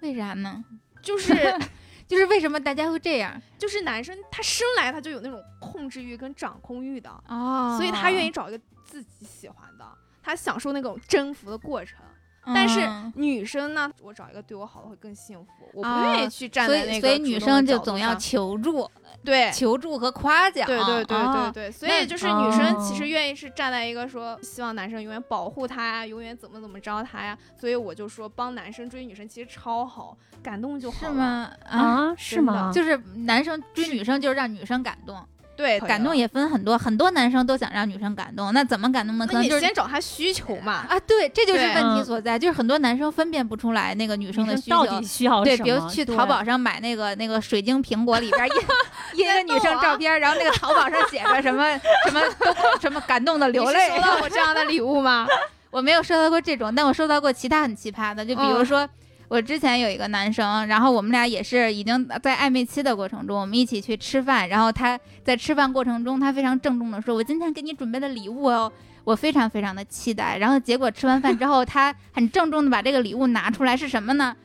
[0.01, 0.63] 为啥呢？
[1.01, 1.33] 就是
[2.07, 3.41] 就是为什么大家会这样？
[3.57, 9.85] 就是男生他生来他就有那种控制欲跟掌控欲的哦，所以他愿意找一个自己喜欢的。
[10.25, 11.99] 他享受那种征服的过程，
[12.47, 12.81] 但是
[13.13, 18.89] 女生呢，我找一个对我好的会更幸福，我不愿意去站在那个所以女生就总要求助，
[19.23, 31.51] 对，求助和夸奖，对对对对对，所以就是女生其实愿意是站在一个说希望男生永远保护她呀，永远怎么怎么着她呀，所以我就说帮男生追女生其实超好，感动就好是吗？
[31.65, 32.71] 啊，是吗？
[32.73, 35.15] 就是男生追女生就是让女生感动。
[35.55, 39.25] 对，感动也分很多，很多男生都想让女生感动，那怎么感动呢？
[39.25, 40.85] 可能就是先找他需求嘛。
[40.89, 44.71] 啊，对，这就是问题所在，就是很多男生分辨不出来那个女生的需求。
[44.71, 48.53] 到底需要对，比如去淘宝上买那个那个水晶苹果里边印
[49.25, 53.89] 印个女生照片，然后那个淘宝上写着什么什么都什么感动的流泪。
[53.89, 55.25] 收到过这样的礼物吗？
[55.71, 58.87] 我没有收到过这种，但我收到过其他很奇葩的，就比如说。
[59.27, 68.71] 我之前有一个男生，然后我们俩也是已经在暧昧期的过程中，我们一起去吃饭，然后他在吃饭过程中，他非常郑重的说：“我今天给你准备的礼物哦，
[69.03, 74.35] 我非常非常的期待。”然后结果吃完饭之后，他很郑重的把这个礼物拿出来，是什么呢？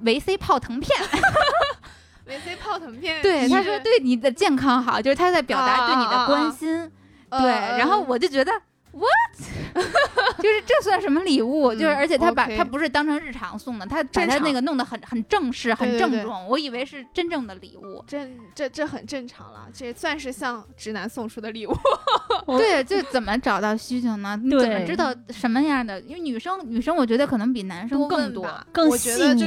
[0.00, 0.98] 维 C 泡腾片。
[2.26, 3.20] 维 C 泡腾片。
[3.20, 6.90] 对，他说对你的健康好，就是他在表达对你的关心。
[7.30, 8.50] 对，然后我就觉得。
[8.94, 9.74] What？
[10.38, 11.72] 就是这算什么礼物？
[11.72, 16.46] 就是而且他把他不是当成日常送的，他把他那个弄得很很正式、很郑重。
[16.46, 18.04] 我以为是真正的礼物。
[18.06, 21.74] 这这这很正常了，这算是向直男送出的礼物。
[22.58, 24.38] 对，就怎么找到需求呢？
[24.42, 26.00] 你怎么知道什么样的？
[26.02, 29.44] 因为女生女生，我觉得可能比男生更多，更细腻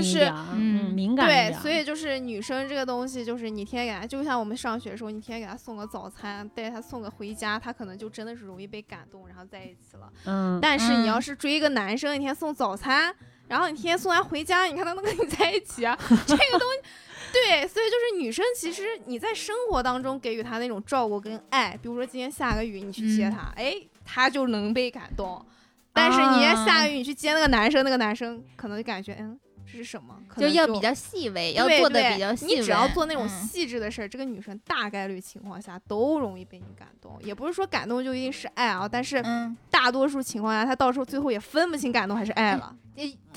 [0.53, 9.36] 嗯，敏感对，所以就是女生这个东西，就是你天天给她，就像我们上学的时候，你天天给她送个早餐，带她送个回家，她可能就真的是容易被感动，然后。
[9.37, 13.15] 然后在一起了，嗯，但是你要是追一个男生，一天送早餐，
[13.47, 15.95] 然后你天天送他回家，你看他能跟你在一起啊？
[16.25, 16.89] 这个东西，
[17.31, 25.45] 对，所以就是女生其实你在生活当中给予他那种照顾跟爱，比如说今天下个雨，你去接他，哎，他就能被感动。
[25.93, 29.39] 但是你下个雨你去接那个男生，那个男生可能就感觉，嗯。
[29.69, 30.15] 这是什么？
[30.37, 32.55] 就要比较细微，要做的比较细微。
[32.55, 37.17] 你只要做那种细致的事儿，这个女生大概率情况下都容易被你感动。
[37.21, 39.21] 也不是说感动就一定是爱啊，但是
[39.69, 42.75] 大多数情况下，她到时候最后也分不清感动还是爱了。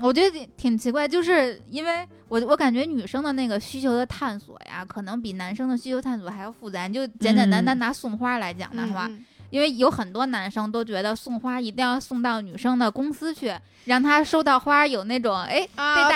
[0.01, 6.87] 我觉得挺奇怪，就是因为我我感觉女生的那个需求的探索呀，可能比男生的需求探索还要复杂。
[6.87, 9.11] 你就简简单单拿送花来讲的话。
[9.51, 13.53] 因为有很多男生都觉得送花一定要送到女生的公司去，
[13.85, 15.61] 让她收到花有那种哎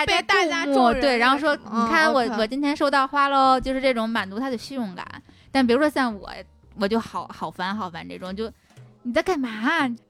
[0.05, 5.05] 被大家注目，对，然后说你看我我今天收到花喽，就是这种满足她的虚荣感。
[5.51, 6.29] 但比如说像我，
[6.79, 8.51] 我就好好烦好烦这种，就
[9.03, 9.49] 你在干嘛？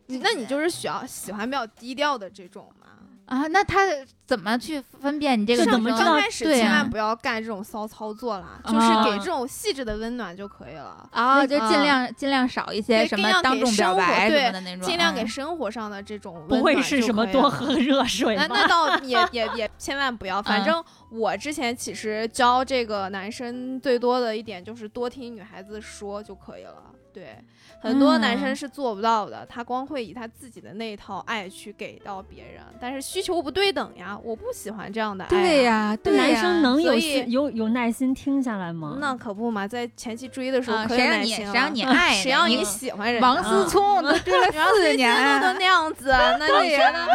[0.07, 2.84] 那你就是需要喜欢比较低调的这种吗？
[3.25, 3.81] 啊，那他
[4.25, 5.65] 怎么去分辨你这个？
[5.65, 27.43] 怎么刚开始千万不要干这种骚操作啦，就是给这种细致的温暖就可以了啊，就尽量尽量少一些什么当众表白什么的那种，尽量给生活上的这种不会是什么多喝热水那那倒 也也也千万不要，反正我之前其实教这个男生最多的一点就是多听女孩子说就可以了，对。
[27.85, 35.29] 很多男生是做不到的，他光会以他自己的那一套爱去给到别人，但是需求不对等呀，我不喜欢这样的爱。
[35.29, 38.97] 对呀，男生能有有有耐心听下来吗？
[38.99, 43.21] 那可不嘛，在前期追的时候，谁让你 谁让你爱，谁让你喜欢人？
[43.21, 47.07] 王思聪 都追了四年，都那样子， 那你觉得？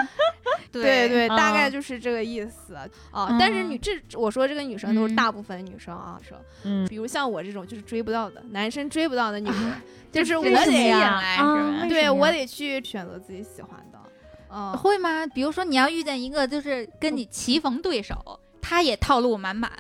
[0.73, 2.77] 对对，大概就是这个意思
[3.11, 3.37] 啊。
[3.39, 9.73] 但是你这我说这个女生都是大部分女生啊，说，嗯，比如像我这种就是追不到的男生追不到的女生。
[10.13, 13.99] 就是我得呀，对我得去选择自己喜欢的，
[14.53, 15.27] 嗯，会吗？
[15.27, 18.17] 比如说你要遇见一个就是跟你棋逢对手，
[18.61, 19.71] 他也套路满满，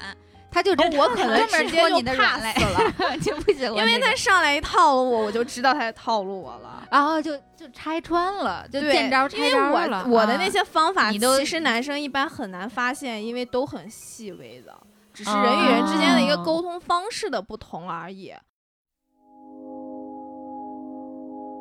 [0.50, 10.06] 他就我可能直接就 pass 了， 就不行，因为他上来一套路我，我就知道他在套路我了，然后就就拆穿了，就见招拆招了。
[10.08, 14.76] 我的那些方法，其实男生一般很难发现，因为都很细微的，
[15.12, 18.32] 只是人与人之间的一个沟通方式的不同而已。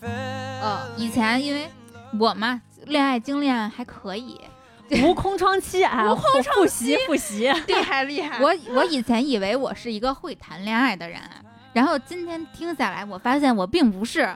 [0.00, 1.68] 呃，以前因为
[2.18, 4.40] 我嘛，恋爱经验还可以，
[5.02, 8.40] 无空窗期啊， 无空窗复习复习， 厉害厉害。
[8.40, 11.20] 我我以前以为我是一个会谈恋爱的人，
[11.72, 14.34] 然后今天听下来，我发现我并不是，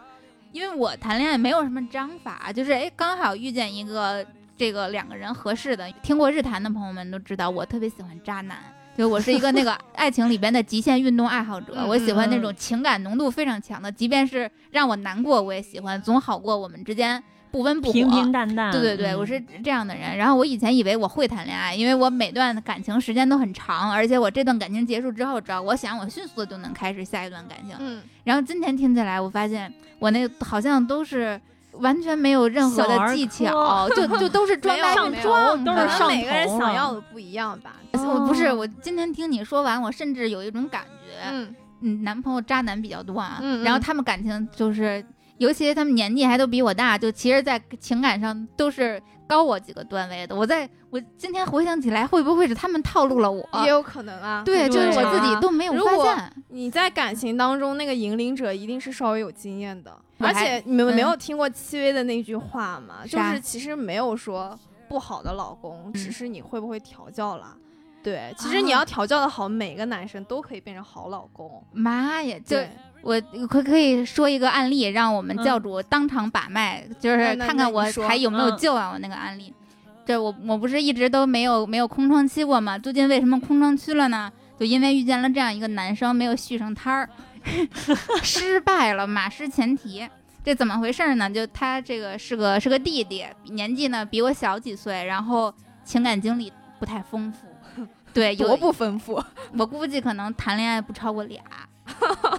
[0.53, 4.25] 因为我谈恋爱没有什么章法，就是哎，刚好遇见一个
[4.57, 5.91] 这个两个人合适的。
[6.03, 8.59] 听过日谈的朋友们都知道，我特别喜欢渣男。
[8.99, 18.73] 就我是一个那个 爱情里边的极限运动爱好者，我喜欢那种情感浓度非常强的，即便是让我难过我也喜欢，总好过我们之间不温不火、平平淡淡。
[18.73, 20.17] 对对对，我是这样的人。
[20.17, 27.77] 然后我以前以为我会谈恋爱，因为我每段感情时间都很长，而且我这段感情结束之后，只要我想，我迅速的就能开始下一段感情。
[27.79, 28.03] 嗯。
[28.25, 31.41] 然后今天听起来，我发现我那好像都是。
[31.81, 37.77] 完全没有任何的技巧， 就就都是装呆装，都是上每个人想要的不一样吧？
[37.93, 45.05] 我不是，我今天听你说完，我甚至有一种感觉，嗯，男朋友渣男比较多啊，嗯然后他们感情就是，
[45.39, 50.35] 尤其他们年纪还都比我大，就其实，在情感上都是高我几个段位的。
[50.35, 53.47] 我在我今天回想起来，会不会是他们套路了我？
[53.63, 54.43] 也有可能啊。
[54.45, 56.33] 对，就是我自己都没有发现。
[56.49, 59.97] 你在感情当中，那个引领者一定是稍微有经验的。
[60.19, 62.97] 而且你们没有听过戚薇的那句话吗？
[63.07, 67.57] 就是其实没有说不好的老公，只是你会不会调教了。
[68.03, 71.63] 对，其实你要调教的好，每个男生都可以变成好老公。
[71.73, 72.57] 妈呀，就
[73.03, 78.91] 我可可以说一个案例，让我们教主当场把脉，就是看看我还有没有救啊？
[78.93, 79.53] 我那个案例，
[80.07, 82.79] 这我我不是一直都没有没有空窗期过吗？
[82.79, 84.33] 最近为什么空窗期了呢？
[84.59, 87.09] 就因为遇见了这样一个男生，没有续上摊儿，
[88.23, 90.09] 失败了，马失前蹄。
[90.45, 91.29] 这怎么回事呢？
[91.29, 95.53] 就他这个是个是个弟弟，年纪呢比我小几岁，然后
[95.85, 97.47] 情感经历不太丰富。
[98.15, 99.23] 对，多不丰富，
[99.59, 101.41] 我估计可能谈恋爱不超过俩。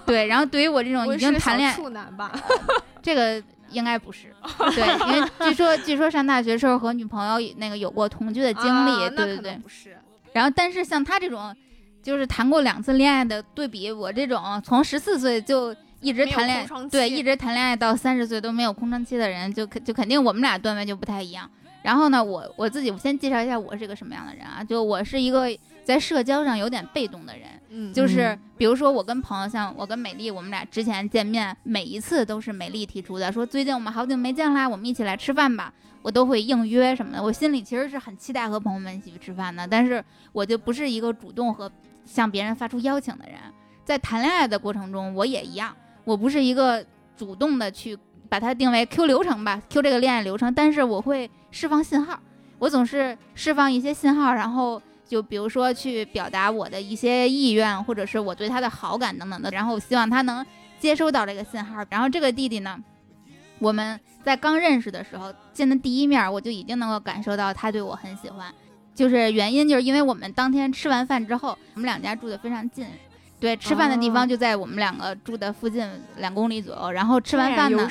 [0.04, 2.32] 对，然后对于我这种已经谈恋爱处男吧，
[3.00, 4.34] 这个应该不是。
[4.74, 9.08] 对，因为据说据说上大学时候和女朋友那个有过同居的经历。
[9.10, 9.96] 对对对，不是。
[10.32, 11.54] 然后，但是像他这种，
[12.02, 21.48] 就是谈过两次恋爱的，对比我这种从十四岁就一直谈恋爱，对，一直谈恋爱到三十岁都没有空窗期的人，就肯就肯定我们俩段位就不太一样。
[21.82, 24.62] 然后呢，我我自己我先介绍一下我是个什么样的人啊？
[24.62, 25.46] 就我是一个
[25.90, 35.72] 在社交上有点被动的人，嗯，就是比如说我跟朋友，像我跟美丽，我们俩之前见面，每一次都是美丽提出的，说最近我们好久没见啦，我们一起来吃饭吧，
[36.02, 37.22] 我都会应约什么的。
[37.22, 41.70] 我心里其实是很期待和朋友们一起去吃饭的，但是我就不是一个主动和
[42.04, 43.36] 向别人发出邀请的人。
[43.84, 46.84] 在谈恋爱的过程中，我也一样，我不是一个
[47.16, 47.98] 主动的去。
[48.30, 50.54] 把它定为 Q 流程吧，Q 这个恋爱流程。
[50.54, 52.16] 但是我会释放信号，
[52.60, 60.46] 我总是释放一些信号，然后就比如说去表达我的一些意愿，或者是我对他的好感等等的，然后希望他能
[60.78, 61.84] 接收到这个信号。
[61.90, 62.78] 然后这个弟弟呢，
[63.58, 68.54] 我们在刚认识的时候见的第一面，我就已经能够感受到他对我很喜欢。
[68.94, 72.86] 就是原因就是因为我们当天吃完饭之后，我们两家住的非常近。
[73.40, 75.84] 对，吃饭的地方就在我们两个住的附近
[76.18, 76.92] 两公里左右。
[76.92, 77.88] 然后吃完饭呢，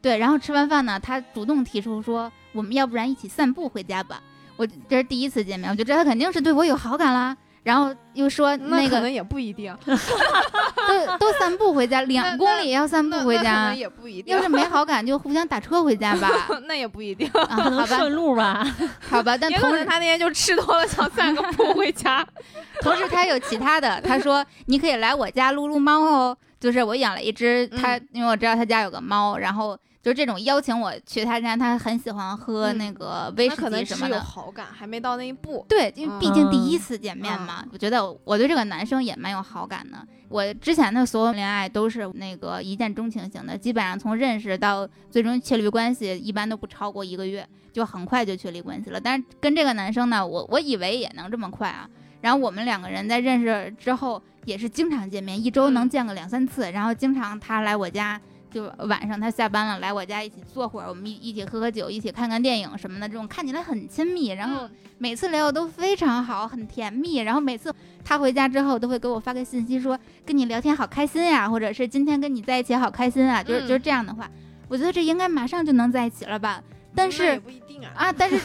[0.00, 4.22] 对，然后吃完饭呢，他主动提出说，我们要不然一起散步回家吧。
[4.56, 7.36] 我这是第一次见面，我就知道他肯定是对我有好感啦。
[7.62, 14.34] 然后又说那个可能也不一定， 都都散步回家，两公里要散步回家，也不一定。
[14.34, 16.28] 要是没好感，就互相打车回家吧。
[16.66, 18.66] 那也不一定，可能顺路吧。
[19.08, 22.26] 好吧，但同时他那天就吃多了，想散个步回家。
[22.82, 29.78] 同时他有其他的，他说你可以来我家撸撸猫哦，就是我养了一只，他因为我知道他家有个猫，然后。
[30.02, 34.16] 就这种邀请我去他家，他很喜欢喝那个威士忌什么的。
[34.16, 35.64] 有好感，还没到那一步。
[35.68, 40.04] 对，因为毕竟第一次见面嘛，我觉得我对这个男生也蛮有好感的。
[40.28, 49.00] 我之前的所有恋爱都是那个一见钟情型的，基本上从认识到最终确立关系，一般都不超过一个月，就很快就确立关系了。
[49.00, 51.88] 但是跟这个男生呢，我我以为也能这么快啊。
[52.22, 58.20] 然后我们两个人在认识之后也是经常见面，一周能见个两三次，然后经常他来我家。
[58.52, 64.28] 就晚上他下班了来我家一起坐会儿，我们一一起喝喝酒，一起看看电影什么的，这种看起来很亲密。
[64.28, 67.16] 然后每次聊的都非常好，很甜蜜。
[67.16, 74.30] 然后每次他回家之后都会给我发个信息说跟你聊天好开心呀，或者是今天跟你在一起好开心啊，就是就是这样的话。
[74.68, 76.62] 我觉得这应该马上就能在一起了吧？
[76.94, 78.12] 但是不一定啊啊！
[78.12, 78.38] 但是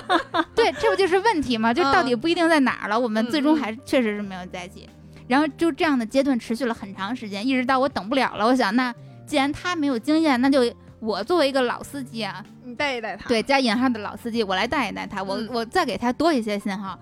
[0.56, 1.72] 对，这不就是问题吗？
[1.72, 2.98] 就到底不一定在哪儿了？
[2.98, 4.88] 我们最终还确实是没有在一起。
[5.28, 8.94] 然后就这样的阶段持续了很长时间，一直到我等不了了，我想那。
[9.30, 10.60] 既然他没有经验，那就
[10.98, 13.28] 我作为一个老司机啊，你带一带他。
[13.28, 15.22] 对，加引号的老司机，我来带一带他。
[15.22, 16.98] 我我再给他多一些信号。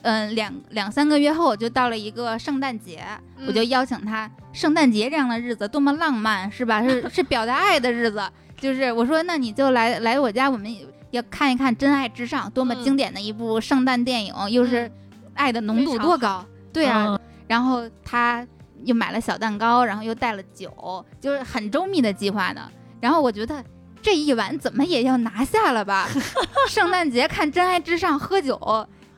[0.00, 3.04] 嗯，两两三个月后，就到了一个圣诞节，
[3.46, 4.30] 我就邀请他。
[4.54, 6.82] 圣诞节这样的日子多么浪漫，是吧？
[6.82, 8.22] 是 是表达爱的日子。
[8.58, 10.74] 就是我说，那你就来来我家，我们
[11.10, 14.90] 要看一看《真爱至上》，多么经典的一部圣诞电影，又是
[15.34, 16.42] 爱的浓度多高。
[16.72, 18.46] 对啊，然后他。
[18.86, 22.70] 又买了小蛋糕，然后又带了酒，就是很周密的计划呢。
[23.00, 23.62] 然后我觉得
[24.00, 26.08] 这一晚怎么也要拿下了吧？
[26.68, 28.58] 圣诞节看《真爱至上》喝酒。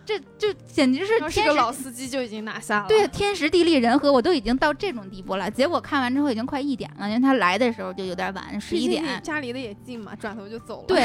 [0.09, 5.51] 这就简直是是个老司机就已经拿下了，对，天时地利人和，我都已经到这种地步了。
[5.51, 9.05] 结果看完之后已经快一点了，因为他来的时候就有点晚，十一点。
[9.23, 10.85] 家离的也近嘛，转头就走了。
[10.87, 11.03] 对，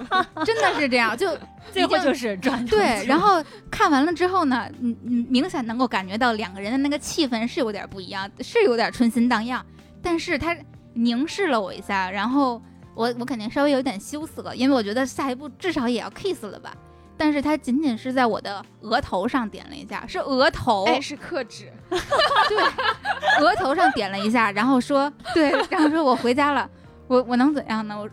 [0.46, 1.36] 真的是这样，就
[1.70, 2.74] 最后就是转头。
[2.74, 9.62] 对，然后看完了之后呢，嗯嗯，明显能够感觉到两个人的那个气氛是有点不一样，是有点春心荡漾。
[10.02, 10.56] 但是他
[10.94, 12.62] 凝视了我一下，然后
[12.94, 16.74] 我我肯定稍微有点羞涩，因为我觉得下一步至少也要 kiss 了吧。
[17.16, 26.68] 但是他仅仅是在我的额头上点了一下，是额头，哎，是克制， 对，额头上点了一下，然后说，对，然后说我回家了，
[27.08, 27.98] 我我能怎样呢？
[27.98, 28.08] 我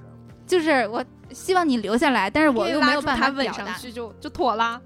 [0.46, 4.80] 就是我希望你留下来，但是我又没有办法吻上去，就就妥了。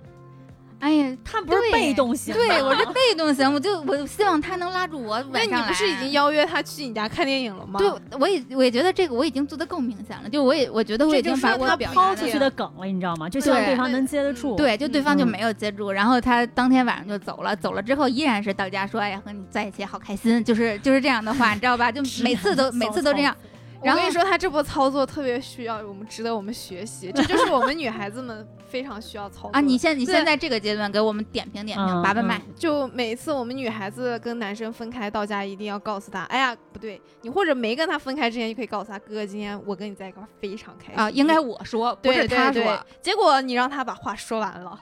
[0.79, 5.61] 哎呀，他不是被动型，对我是被动型，我就我希望他能拉住我吻上来。
[5.61, 7.79] 你不是已经邀约他去你家看电影了吗？
[7.79, 13.27] 对，我也我也觉得这个我已经做的够明显了，就我也我觉得我已经把我抛出去的梗了，你知道吗？
[13.27, 14.55] 就希望对方能接得住。
[14.55, 21.91] 对，就对方就没有接住，然后他当天晚上就走了，走了之后依然是到家说，哎呀，和你在一起好开心，就是就是这样的话，你知道吧？
[21.91, 23.35] 就 每次都 每次都这样。
[23.81, 27.11] 我跟你说，他这波操作特别需要我们，值得我们学习。
[27.11, 29.61] 这就是我们女孩子们 非常需要操作啊！
[29.61, 32.41] 你现你现在这个阶段给我们点评点评，把把脉。
[32.55, 41.09] 就每次我们女孩子跟男生分开到家，一定要告诉他：哎呀，不对，你或者没跟他分开之前，就可以告诉他，哥哥，今天我跟你在一块非常开心啊！
[41.11, 42.85] 应该我说，不是他说。
[43.01, 44.77] 结果你让他把话说完了。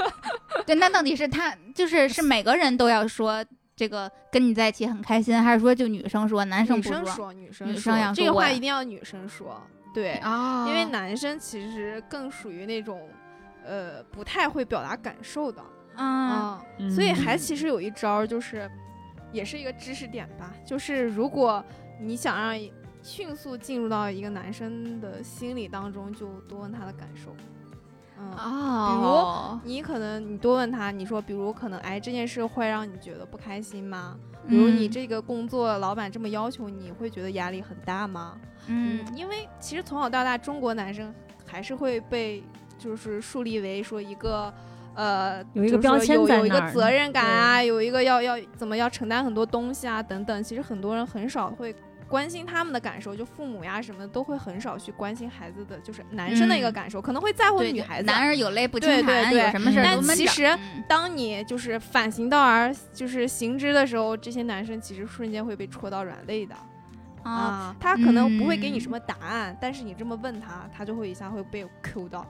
[0.66, 3.44] 对，那到底是他，就是是每个人都要说。
[3.76, 7.30] 这个跟你在一起很开心，还是说就女生说，男生不说？
[7.34, 9.62] 女生女生要这个话一定要女生说，
[9.92, 13.06] 对啊，因为男生其实更属于那种，
[13.62, 15.62] 呃，不太会表达感受的
[15.94, 18.66] 啊，所以还其实有一招，就是
[19.30, 21.62] 也是一个知识点吧，就是如果
[22.00, 22.58] 你想让
[23.02, 27.36] 迅速进入到一个男生的心理当中，就多问他的感受。
[28.18, 28.30] 嗯，
[28.88, 34.16] 比如你可能你多问他，你说，比如可能哎这件事会让你觉得不开心吗？
[34.48, 38.38] 比如你这个工作老板这么要求，你会觉得压力很大吗？
[38.68, 41.14] 嗯，因为其实从小到大中国男生
[41.46, 42.42] 还是会被
[42.78, 44.52] 就是树立为说一个
[44.94, 50.42] 呃有一个标签有有一个责任感啊，有一个要要怎么要承担很多东西啊等等。
[50.42, 51.74] 其实很多人很少会。
[52.08, 58.06] 关心他们的感受，就父母呀什么的都会很少去关心孩子的，就是男生的一个感受，可能会在乎女孩子。
[58.06, 60.56] 男人有泪不轻弹，有什么事但其实，
[60.88, 66.54] 当你就是反行道而就是行之的时候，这些男生其实瞬间会被戳到软肋的。
[67.22, 72.24] 啊，他可能不会给你什么答案，但是你这么问他，他就会一下会被 Q 到。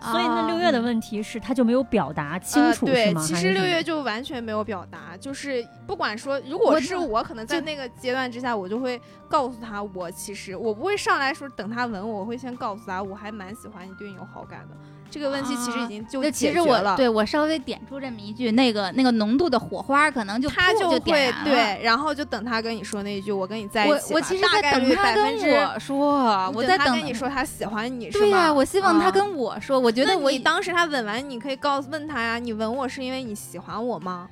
[0.00, 14.76] 所以那六月的问题是他就没有表达清楚，对，其实六月就完全没有表达，就是不管说，如果是我，可能在那个阶段之下，我就会告诉他，我其实我不会上来说等他吻我，我会先告诉他，我还蛮喜欢你，对你有好感的。
[15.10, 16.96] 这个问题其实已经就解决了。
[16.96, 24.14] 对我稍微点出这么一句，那个那个浓度的火花可能就他就会对，然后就等他跟你说那一句，我跟你在一起。
[24.14, 34.28] 我我其实在等他跟我说，我在等跟你说他喜欢你，对呀，我希望他跟我说，我觉得我当时他吻完，你可以告诉问他呀，你吻我是因为你喜欢我吗？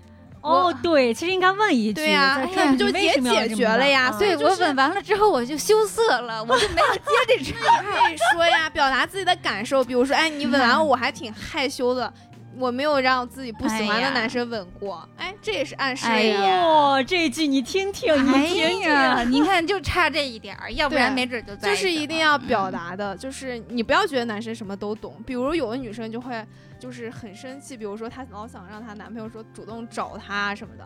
[0.48, 4.10] 哦，对，其实应该问一句，对呀，这不就也解决了呀？
[4.12, 7.52] 所以我吻完了之后，我就羞涩了，我就没有接着吃。
[7.52, 12.12] 可以说呀，表达自己的感受，比如说，哎，你吻完我还挺害羞的，
[12.56, 17.02] 我没有让自己不喜欢的男生吻过，哎，这也是暗示呀。
[17.06, 18.90] 这一句你听听，你听听，
[19.30, 21.68] 你看就差这一点儿，要不然没准就在。
[21.70, 26.44] 就是一定要表达的，就是你不要觉得男生什么都懂，比如有的女生就会。
[26.78, 30.84] 就是很生气，比如说她老想让她男朋友说主动找她什么的，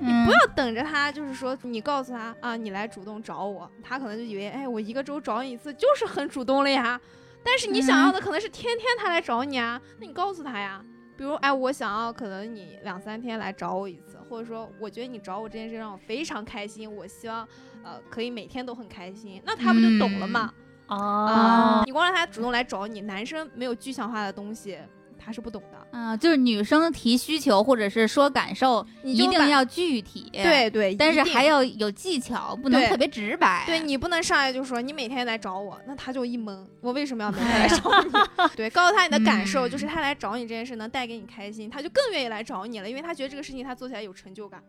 [0.00, 7.00] 你不要等着她，就是说你告诉她啊，你来主动找我，她可能就以为哎，我一个周找你一次就是很主动了呀。
[7.44, 10.84] 但是你想要的可能是天天他来找你啊，那你告诉他呀，
[11.16, 17.46] 比如哎，我想要可能你两三天来找我一次，或者说我觉得你找我这件事让我非常开心，我希望
[17.84, 20.52] 呃可以每天都很开心，那她不就懂了吗？
[20.88, 24.78] 啊，你光让他主动来找你，男生没有具象化的东西。
[25.26, 33.64] 他是不懂的，嗯，就是女生提需求或者是说感受，一定要具体，对对，但是还要有技巧，不能特别直白。
[33.66, 38.10] 对你不能上来就说你每天来找我，那他就一懵，我为什么要每天来找你？
[38.54, 44.62] 对，告诉他你的感受，就是他来找你这件事能带给你开心，他就更愿意来找你了，因为他觉得这个事情他做起来有成就感。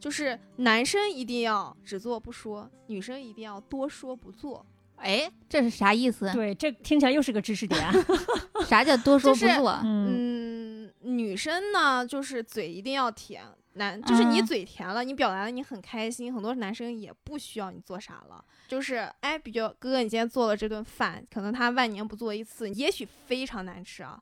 [0.00, 4.66] 就是男生一定要只做不说，女生一定要多说不做。
[5.00, 6.30] 哎，这是啥意思？
[6.32, 7.80] 对，这听起来又是个知识点。
[8.68, 9.80] 啥叫多说不做？
[9.82, 13.42] 嗯，女生呢，就是嘴一定要甜，
[13.74, 18.44] 男就是你嘴甜了，你表达了你很开心，很多男生也不需要你做啥了。
[18.68, 24.20] 就是哎，比较哥哥，你今天做了这顿饭，可能他万年不做一次，也许非常难吃啊。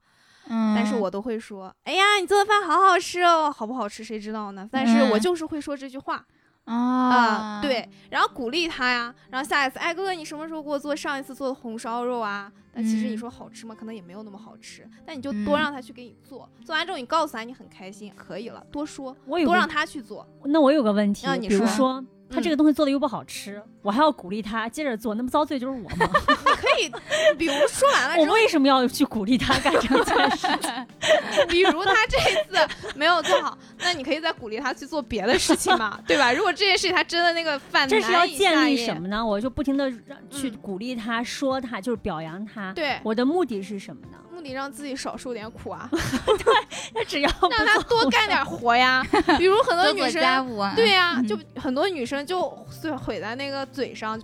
[0.51, 4.67] 嗯，但是我都会说，哎呀，你做的饭好好吃哦，好不好吃谁知道呢？
[4.71, 6.25] 但是我就是会说这句话。
[6.69, 12.53] 啊，对，然后鼓励他呀，然后下一次，哎，哥哥，你什么时候给我做上一次做的红烧肉啊？
[12.75, 13.75] 但其实你说好吃吗？
[13.75, 20.27] 可能也没有那么好吃，但你就多让他去给你做，做完之后你告诉他你很开心，可以了，多说，多让他去做。
[20.45, 25.97] 那我有个问题，比如说他这个东西做的又不好吃，我还要鼓励他接着做，那么遭罪就是我吗？
[25.99, 26.93] 你 可以，
[27.37, 30.87] 比如说完了之我，为什么要去鼓励他干这件事情？
[31.49, 36.33] 比如他这一次没有做好，那你可以再鼓励他去做别的事情嘛，对吧？
[36.33, 39.25] 如果这件事情他真的那个犯这是要建立什么呢？
[39.25, 39.91] 我就不停的
[40.31, 42.73] 去嗯鼓励他，说他，就是表扬他。
[42.73, 44.19] 对我的目的是什么呢？
[44.33, 46.55] 目的让自己少受点苦啊， 对，
[46.95, 49.05] 那只要让他多干点活呀。
[49.37, 54.21] 比如很多女生，家务啊，对呀、嗯就很多女生就毁毁在那个嘴上。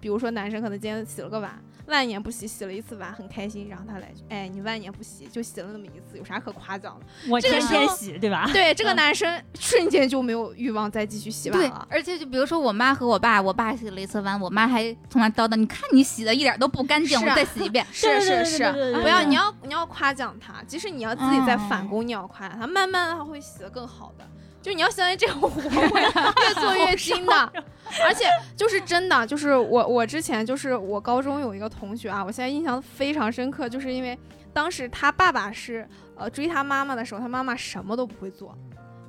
[0.00, 1.58] 比如说男生可能今天洗了个碗，
[1.88, 7.06] 万年不洗，洗了一次碗很开心，然后他来句，哎，你万年不洗就洗了那么一次，有啥可夸奖的？
[7.30, 8.48] 我天这个时候天洗，对吧？
[8.52, 11.86] 对，这个嗯男生瞬间就没有欲望再继续洗碗对了，。
[11.90, 17.86] 而且就比如说我妈和我爸，我爸洗了一次碗，我妈还从那叨叨，你看你洗的一点都不干净，我再洗一遍。
[17.92, 24.28] 是是是，不要你要你要夸奖他，即使你要自己在反嗯攻，你要夸奖他，慢慢的他会洗的更好的。
[24.60, 27.52] 就你要相信这个活会越做越精的，
[28.04, 34.18] 而且就是真的，就是我我之前就是我高中有一个同学啊，我现在印象非常深刻，就是因为
[34.52, 38.56] 当时他爸爸是呃追他妈妈的时候，他妈妈什么都不会做，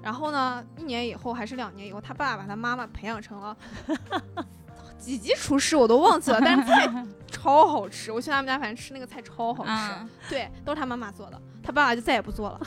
[0.02, 3.58] 然后呢，一年以后还是两年以后，他爸爸把他妈妈培养成了
[5.00, 10.10] 几级厨师我都忘记了，但是菜超好吃，我去他们家反正吃那个菜超好吃，嗯。
[10.30, 12.60] 对，都是他妈妈做的，他爸爸就再也不做了，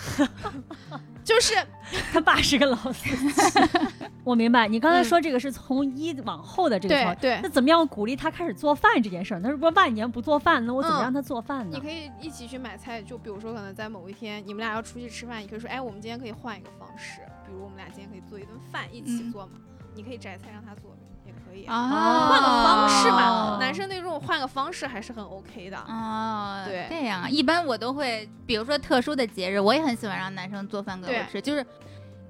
[1.24, 1.54] 就是
[2.12, 3.60] 他爸是个老司机。
[4.22, 9.42] 我明白，你刚才说这个是从一往后的这个条对对那，怎么样鼓励他开始做饭这件事儿？
[9.42, 11.80] 他说万年不做饭，那我怎么嗯让他做饭呢你？
[11.80, 19.54] 可以一起去买菜，就比如说可能在某一天你们俩要出去吃饭，你可以说，哎，我们今天可以换一个方式，比如我们俩今天可以做一顿饭一起嗯做嘛，
[19.96, 21.01] 你可以摘菜让他做，也
[21.52, 21.64] 可以。
[21.66, 22.28] 啊。
[22.28, 23.58] 换个方式嘛，哦。
[23.60, 25.76] 男生对这种换个方式还是很 OK 的。
[25.76, 26.86] 啊，对。
[26.88, 31.64] 这样啊，一般我都会，比如说特殊的节日，我也很喜欢让男生做饭给我吃，就是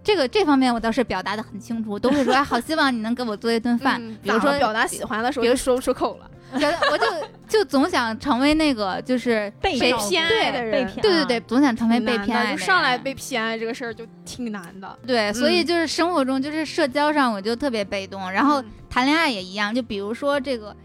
[0.02, 6.30] 这个这方面我倒是表达的很清楚，都会说，哎，好希望你能给我做一顿饭，嗯比如说表达喜欢的时候别说不出口了，
[6.92, 7.06] 我就
[7.48, 14.98] 就总想成为那个就是被偏爱的人对对对，总想成为被偏爱的就上来被偏爱这个事儿就挺难的。
[15.06, 20.76] 对，所以嗯就是生活中就是社交上我就特别被动，然后嗯谈恋爱也一样，就比如说这个，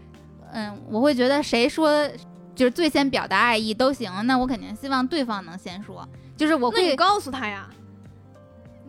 [0.52, 2.08] 嗯，我会觉得谁说
[2.54, 7.68] 就是最先表达爱意都行，那我肯定希望对方能先说，就是我会，那你告诉他呀，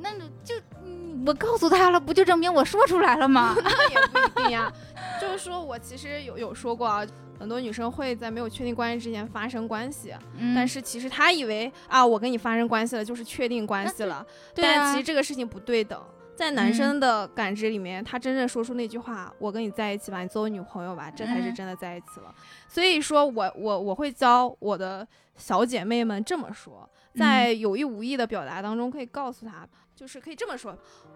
[0.02, 0.10] 那
[0.44, 0.56] 就
[0.86, 3.54] 嗯我告诉他了，不就证明我说出来了吗？
[3.62, 4.72] 那也不一定呀。
[5.20, 7.06] 就是说我其实有有说过啊，
[7.40, 16.02] 很多女生会在没有确定关系之前发生关系，嗯但是其实她以为啊，我跟你发生关系了就是确定关系了，对啊但其实这个事情不对等。
[16.36, 22.34] 在男生的感知里面，他真正说出那句话“我跟你在一起吧，你做我女朋友吧”，这才是嗯真的在一起了。
[22.66, 25.06] 所以说我我我会教我的
[25.36, 30.74] 小姐妹们这么说，在有意无意的表达当中，可以告诉她，就是可以这么说：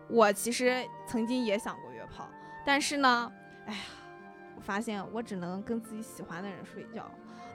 [0.09, 2.27] 我其实曾经也想过约炮，
[2.65, 3.31] 但是呢，
[3.65, 3.79] 哎呀，
[4.55, 7.03] 我发现我只能跟自己喜欢的人睡觉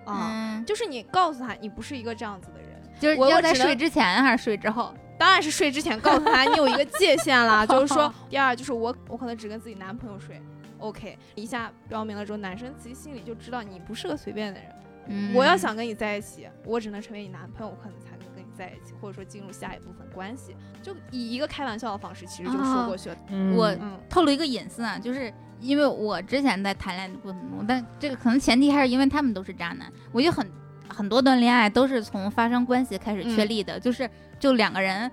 [0.04, 0.30] 啊。
[0.32, 2.68] 嗯，就是你告诉他，你不是一个这样子的人。
[2.98, 4.94] 就是要在我我只能睡之前还是睡之后？
[5.18, 7.64] 当然是睡之前告诉他，你有一个界限啦。
[7.66, 10.40] 就是说，第二就是我，我可能只跟自己男朋友睡。
[10.78, 14.70] OK，一下标明了之后，男生其实心里就知道你不是个随便的人。
[15.08, 20.56] 嗯，我要想跟你在一起，我只能成为你男朋友，我可能才能跟你在一起，或者说进入下一部分关系。
[20.82, 23.16] 就以一个开玩笑的方式，其实就说过去了。
[23.28, 30.46] 嗯我嗯，透露一个隐私啊，就是因为我之前在谈恋爱的过程中，但这个可能前提还是因为他们都是渣男，我就很
[30.88, 35.10] 很多段恋爱都是从发生关系开始确立的，就是就两个人，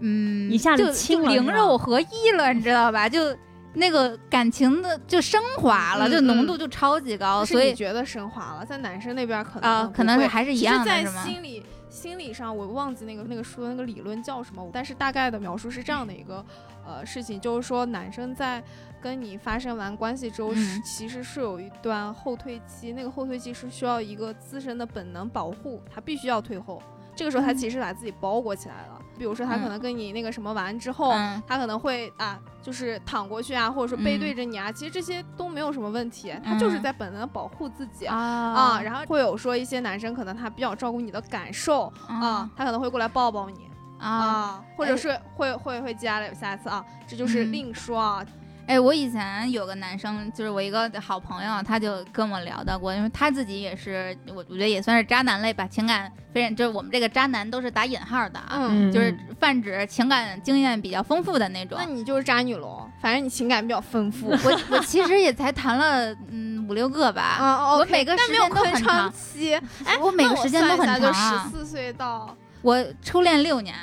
[0.00, 3.08] 嗯，一下子就就灵肉合一了，你知道吧？
[3.08, 3.36] 就
[3.74, 11.22] 那个感情的就升华了，嗯就浓度就超级高，所以你觉得升华了，在男生那边可能可能是还是一样的，其实在？
[11.22, 16.44] 心理心理上，我忘记那个那个书的那个理论叫什么，但是大概的描述是这样的一个
[16.84, 18.62] 呃事情，就是说男生在
[19.04, 26.82] 跟你发生完关系之后，是嗯其实是有一段后退期，那个后退期是需要一个自身的本能保护，他必须要退后。
[27.14, 38.06] 这个时候他嗯其实把自己包裹起来了，比如说他可嗯能跟你那个什么完之后，嗯他可能会啊，就是躺过去啊，或者说背嗯对着你啊，其实这些都没有什么问题，他就是嗯在本能的保护自己。
[38.06, 43.68] 啊啊，然后会有说一些男生可能他比较照顾你的感受啊，他可能会过来抱抱你
[44.00, 44.08] 啊。
[44.08, 48.26] 啊，或者哎是会会会接下来有下一次啊，这就是嗯另说啊。
[48.66, 61.84] 哎，我以前有个男生，就是我一个好朋友，他就跟我聊到过，因为他自己也是，我我觉得也算是渣男类吧，情感非常，就是我们这个渣男都是打引号的啊，嗯，就是泛指情感经验比较丰富的那种那。
[61.84, 64.28] 你就是渣女喽，反正你情感比较丰富。
[64.30, 69.54] 我我其实也才谈了嗯五六个吧，啊，我每个时间都很长，期。
[69.84, 73.74] 哎，我每个时间都很长十四岁到我初恋六年，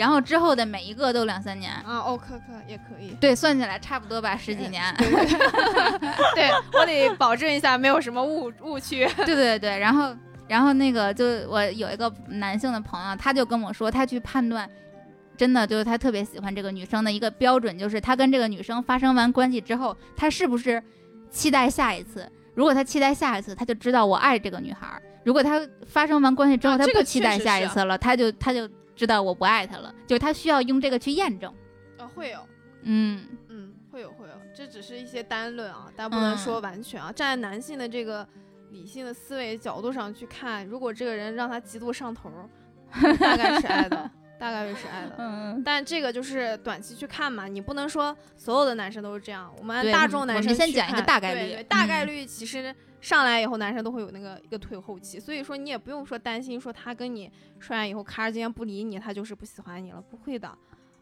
[0.00, 1.70] 然后之后的每一个都两三年。
[1.70, 3.14] 啊，哦，可可也可以。
[3.20, 4.82] 对，算起来差不多吧，十几年。
[4.96, 5.06] 对
[6.34, 9.06] 对， 我得保证一下没有什么误误区。
[9.26, 10.16] 对对对，然后
[10.48, 14.66] 然后那个就我有一个男性的朋友，他就跟我说，他去判断。
[15.36, 20.82] 真的就是他特别喜欢这个女生的一个标准，就是他跟这个女生发生完关系之后，他是不是
[21.30, 22.26] 期待下一次？
[22.54, 24.88] 如果他期待下一次，他就知道我爱这个女孩；
[25.24, 28.68] 如果他发生完关系之后，他不期待下一次了，他就他就
[29.00, 29.92] 知道我不爱他了。
[30.06, 31.52] 就是他需要用这个去验证。
[31.98, 32.46] 啊，会有，
[32.82, 37.10] 嗯嗯，会有会有，这只是一些单论啊，但不能说完全啊。
[37.10, 38.28] 站在男性的这个
[38.70, 42.30] 理性的思维角度上去看，如果这个人让他极度上头，
[43.18, 44.10] 大概是爱的。
[44.40, 49.54] 大概率是爱的，嗯，但这个就是短期去看嘛，你不能说所有的男生都是这样。
[49.58, 60.48] 我们按大众男生先讲一个大概率，大概率其实上来以后，男生都会有那个一个退后期，所以说你也不用说担心说他跟你说完以后，卡尔今天不理你，他就是不喜欢你了，不会的，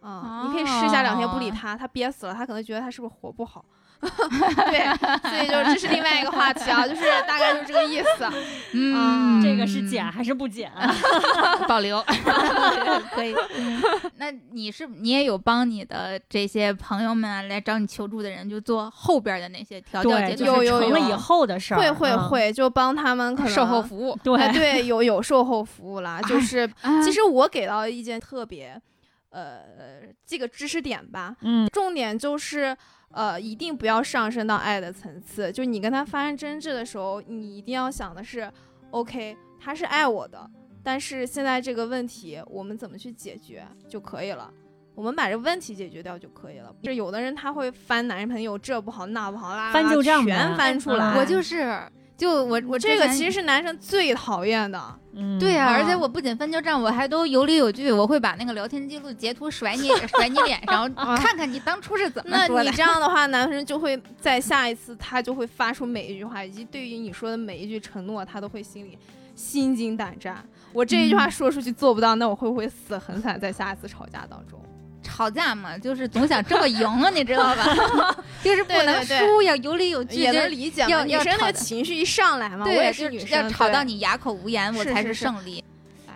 [0.00, 3.64] 啊，你可以试一下两天不理他，他憋死了，他可能觉得他是不是活不好。
[4.70, 4.96] 对，
[5.28, 8.30] 所以就这是另外一个话题啊，就是大概就是这个意思。
[8.72, 10.70] 嗯，这个是减还是不减？
[11.66, 12.00] 保留，
[13.14, 13.34] 可以。
[14.16, 24.16] 那你是你也有帮你的这些朋友们来找你求助的人，就做后边的那些调教解有有成了以后的事儿，会会会，就帮他们可能售后服务。
[24.22, 26.20] 对对，有有售后服务啦。
[26.22, 26.70] 就是
[27.04, 28.80] 其实我给到的意见特别，
[29.30, 29.62] 呃，
[30.24, 31.34] 这个知识点吧。
[31.40, 32.76] 嗯，重点就是。
[33.12, 35.50] 呃，一定不要上升到爱的层次。
[35.50, 38.50] 就你跟他发生争执的时候，你一定要想的是
[38.90, 40.48] ，OK，他是爱我的，
[40.82, 44.52] 但是现在这个问题我们怎么去解决就可以了。
[44.94, 46.74] 我们把这个问题解决掉就可以了。
[46.82, 51.16] 就有的人他会翻男人朋友，这不好那不好啦，翻旧账全翻出来。
[51.16, 51.80] 我就是。
[52.18, 54.98] 就我我这个其实是男生最讨厌的，
[55.38, 62.64] 对呀，而且我不仅翻旧账，我还都有理有据，我会把那个聊天记录截图甩你 甩你脸上，看看你当初是怎么说的。
[62.64, 68.98] 那你这样的话，男生就会在下一次他就会发出每一句话，以及对于你说的每一句承诺，他都会心里
[69.36, 70.44] 心惊胆战。
[70.72, 74.60] 我这一句话说出去做不到，那我会不会死很惨，在下一次吵架当中？
[75.18, 77.64] 吵架嘛，就是总想这么赢啊，你知道吧？
[78.40, 80.20] 就是不能输，要有理有据。
[80.20, 85.64] 也能理解，要女生的情绪一上来嘛，我也是女生，要吵到你哑口无言，我才是胜利。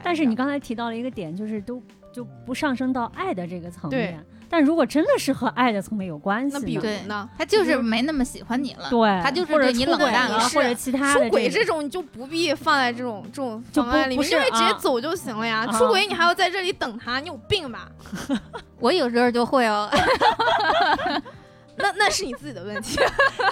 [0.04, 1.82] 但是你刚才提到了一个点，就是都
[2.14, 4.24] 就不上升到爱的这个层面。
[4.52, 7.26] 但如果真的是和爱的层面有关系，那比如呢？
[7.38, 15.66] 他就是没那么喜欢你了，对，他就是对你冷淡了，或者其他的出轨这种，你就不必放在这种这种方案里面，因为直接走就行了呀。
[15.68, 17.88] 出轨你还要在这里等他，你有病吧？
[18.78, 19.88] 我有时候就会哦，
[21.76, 23.00] 那那是你自己的问题。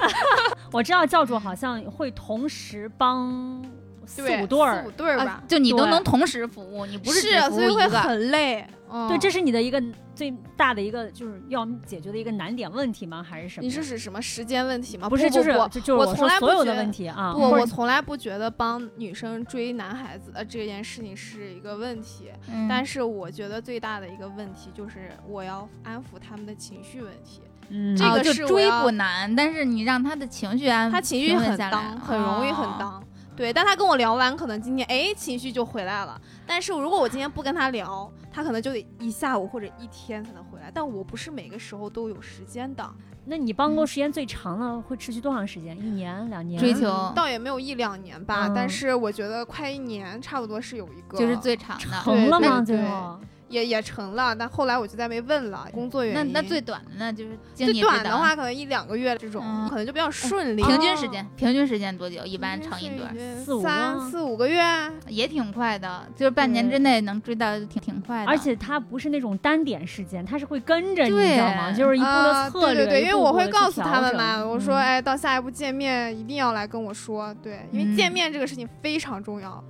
[0.71, 3.65] 我知道教主好像会同时帮。
[4.07, 8.67] 四五对儿，四五对儿吧，就你都能同时服务，你不是是，所以会很累。
[9.09, 9.81] 对，这是你的一个
[10.17, 13.23] 最大的一个就是要解决的一个难点问题吗？
[13.23, 13.65] 还是什么？
[13.65, 15.09] 你是指什么时间问题吗？
[15.09, 17.33] 不是，就是就我从来所有的问题啊。
[17.33, 22.33] 不，我从来不觉得帮女生追男孩子的这件事情是一个问题。
[22.69, 27.43] 但是我觉得最大的一个问题就是我要安抚他们的情绪问题。
[27.69, 33.01] 嗯，这个是追不难，但是你让他的情绪安，他情绪很当，很容易很当。
[33.41, 36.21] 对，但他跟我聊完，可能今天哎情绪就回来了。
[36.47, 40.71] 但是如果我今天不跟他聊，他可能就得一下午或者一天才能回来。
[40.75, 42.87] 但我不是每个时候都有时间的。
[43.25, 45.75] 那你帮过时间最长的会持续多长时间？
[45.79, 46.61] 一年、两年？
[46.61, 51.99] 追求倒也没有一两年吧，但是我觉得快一年差不多是有一个，就是最长的。
[52.03, 52.61] 成了吗？
[52.61, 53.19] 最后？
[53.51, 56.33] 也也成了，但后来我就再没问了，工作原因。
[56.33, 57.13] 那那最短的呢？
[57.13, 60.63] 就是最短的话，可能一两个月这种，可能就比较顺利。
[60.63, 62.25] 平均时间，平均时间多久？
[62.25, 63.45] 一般成一对？
[63.45, 64.63] 四五三四五个月
[65.09, 68.31] 也挺快的，就是半年之内能追到，挺挺快的。
[68.31, 71.73] 而且他不是那种单点事件，他是会跟着，你知道吗？
[71.73, 72.85] 就是一步的策略。
[72.85, 79.63] 对对对，因为我会告诉他们嘛，我说，哎，到下一步见面一定要来跟我说，对，因为见面这个事情非常重要。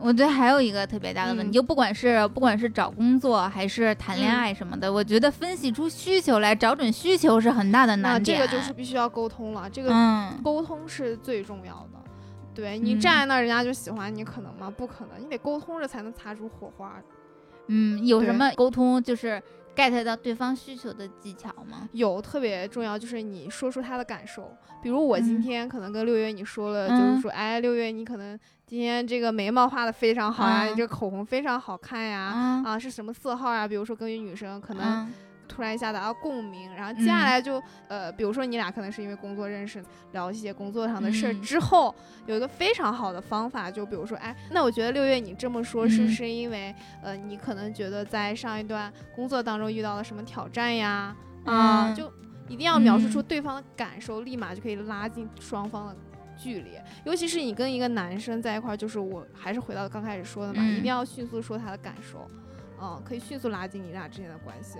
[0.00, 8.38] 我觉得还有一个特别大的问题，就不管是不管是找工作还是谈恋爱什么的，我觉得分析出需求来，找准需求是很大的难点。
[8.38, 9.90] 这个就是必须要沟通了，这个
[10.42, 11.98] 沟通是最重要的。
[12.54, 14.70] 对你站在那，人家就喜欢你，可能吗？
[14.70, 16.94] 不可能，你得沟通着才能擦出火花。
[17.66, 19.42] 嗯，有什么沟通就是
[19.76, 21.88] get 到对方需求的技巧吗？
[21.92, 24.50] 有，特别重要，就是你说出他的感受。
[24.82, 28.38] 比如我今天可能跟六月你说了，就是说，哎，六月你可能。
[28.68, 33.66] 今天这个眉毛画的非常好呀，你这个口红非常好看呀，啊，是什么色号呀？
[33.66, 35.10] 比如说，根据女生可能
[35.48, 41.94] 突然一下达到共鸣，然后接下来就呃，比如说你俩可能是因为工作认识，聊一些工作上的事儿之后，
[42.26, 51.16] 有一个非常好的方法，就比如说，哎，那我觉得六月你这么说是是因为呃，你可能觉得在上一段工作当中遇到了什么挑战呀？
[51.46, 52.12] 啊，就
[52.48, 55.96] 一定要描述出对方的感受，立马就可以拉近双方的
[56.38, 56.78] 距离。
[57.04, 62.26] 尤其是你跟一个男生在一块儿，就是我还是回到刚开始说的嘛，一定要迅速说他的感受，
[62.80, 64.78] 嗯，可以迅速拉近你俩之间的关系。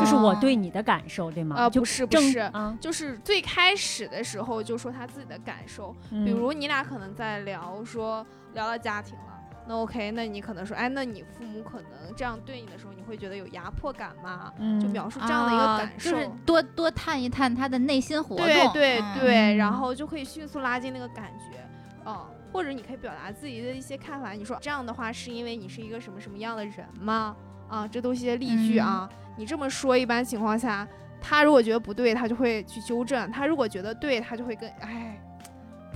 [0.00, 1.54] 就是我对你的感受，对吗？
[1.54, 2.50] 啊，不是不是，
[2.80, 9.37] 就是最开始的时候就说他自己的感受，比如你俩可能在聊说聊到家庭了。
[9.68, 14.50] 那 OK，那你可能说，哎，那你父母可能这样对你的时候，你会觉得有压迫感吗？
[14.80, 21.58] 就描述这样的一个感受，就是多多探一探他的内心活动，对对对，然后就可以迅速拉近那个感觉，
[22.06, 22.16] 嗯，
[22.50, 27.36] 或者你可以表达自己的一些看法，你说这样的话是因为你是一个什么什么样的人吗？
[27.68, 29.06] 啊，这都是些例句啊，
[29.36, 30.88] 你这么说，一般情况下，
[31.20, 35.22] 他如果觉得不对，他就会去纠正；他如果觉得对，他就会跟，哎。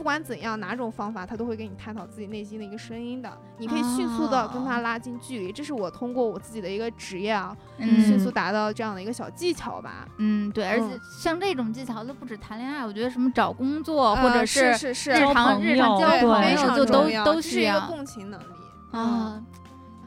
[0.03, 3.31] 不管怎样，哪种方法，他都会跟你探讨自己内心的一个声音的。
[3.57, 10.09] 你可以迅速的跟他拉近距离，这是我通过我自己的一个职业啊，迅速达到这样的一个小技巧吧。
[10.19, 10.87] 嗯，对，而且
[11.21, 18.55] 像这种技巧都不止谈恋爱，我觉得什么找工作或者是是是日常日常交朋友就都都是一个共情能力
[18.91, 19.41] 啊。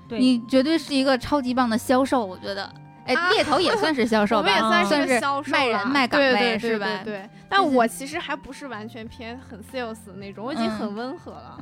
[0.09, 2.69] 你绝对是一个超级棒的销售，我觉得。
[3.05, 6.87] 哎，猎头也算是销售 吧，算是销售卖人卖岗位是吧？
[7.03, 11.59] 对，但我其实还不是完全偏很 sales 那种，我已经很温和了。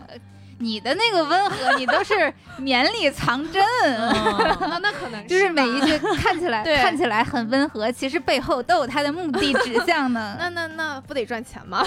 [0.59, 3.61] 你的那个温和，你都是绵里藏针。
[4.61, 10.35] 那那可能就是每一句看起来看起来很温和，其实背后都有它的目的指向呢。
[10.39, 11.83] 那那那不得赚钱吗？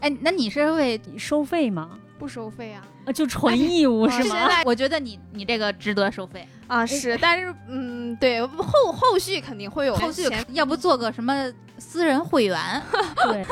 [0.00, 1.90] 哎，那你是会收费吗？
[2.20, 2.82] 不收费啊。
[3.12, 4.36] 就纯义务是吗？
[4.64, 12.56] 我觉得你你这个值得收费啊，是，但是嗯，对后后续肯定会有后续，要不做个什么私人会员？
[13.26, 13.44] 对，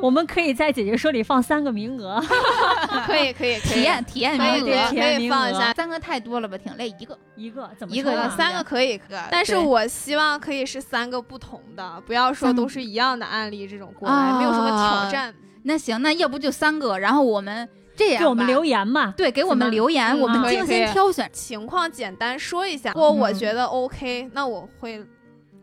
[0.00, 2.20] 我们可以在姐姐说里放三个名额，
[3.06, 9.00] 可以可以体验体验名额，可以放一下，三个太多了吧，挺累，一个一个怎么一个三个可以，
[9.30, 15.32] 但是我希望可以是三个不同的，不要说都是一样的案例这种过来，没有什么挑战。
[15.62, 17.68] 那行，那要不就三个，然后我们。
[17.98, 19.12] 这样，给我们留言嘛？
[19.16, 21.28] 对，给我们留言，我们精心挑选。
[21.32, 25.04] 情况简单说一下，如果我觉得 OK，那我会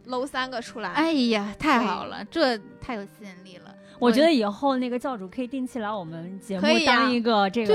[0.05, 0.89] 搂三个出来。
[0.89, 3.73] 哎呀，太好了，这太有吸引力了。
[3.97, 7.73] 我觉得以后那个教主可以定期来我们节目当一个这个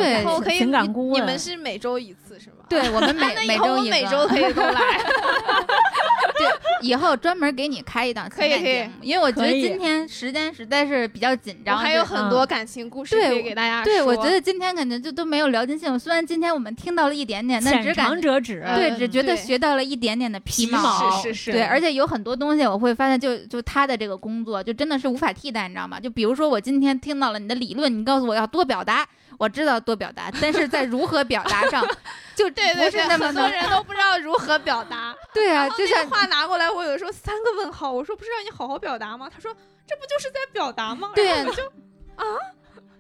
[0.51, 1.23] 情感顾问。
[1.23, 2.57] 你们是每周一次是吗？
[2.69, 4.81] 对，我们每 每周每周可以都来。
[6.41, 13.85] 对，以后专门给你开一档情感节目，因为我觉得今天时间实在是比较紧张，还有很多感情故事可以给大家。
[13.85, 15.99] 对，我觉得今天感觉就都没有聊尽兴。
[15.99, 21.21] 虽然今天我们听到了一点点，但只感者指，对，只觉得学到了一点点的皮毛。
[21.21, 21.53] 是是是。
[21.53, 26.01] 对，而且有很多东西我会发现，就就他的这个工作就真的是无法替代，你知道吗？
[26.01, 29.07] 就比如说我今天听到了你的理论，你告诉我要多表达。
[29.41, 31.83] 我知道多表达，但是在如何表达上，
[32.37, 35.17] 就对对对，很多人都不知道如何表达。
[35.33, 39.31] 对啊，就像话拿过来，我有时候三个问号，我说不是让你好好表达吗？
[39.33, 39.51] 他说
[39.87, 41.13] 这不就是在表达吗？
[41.15, 41.63] 对我，就
[42.17, 42.25] 啊。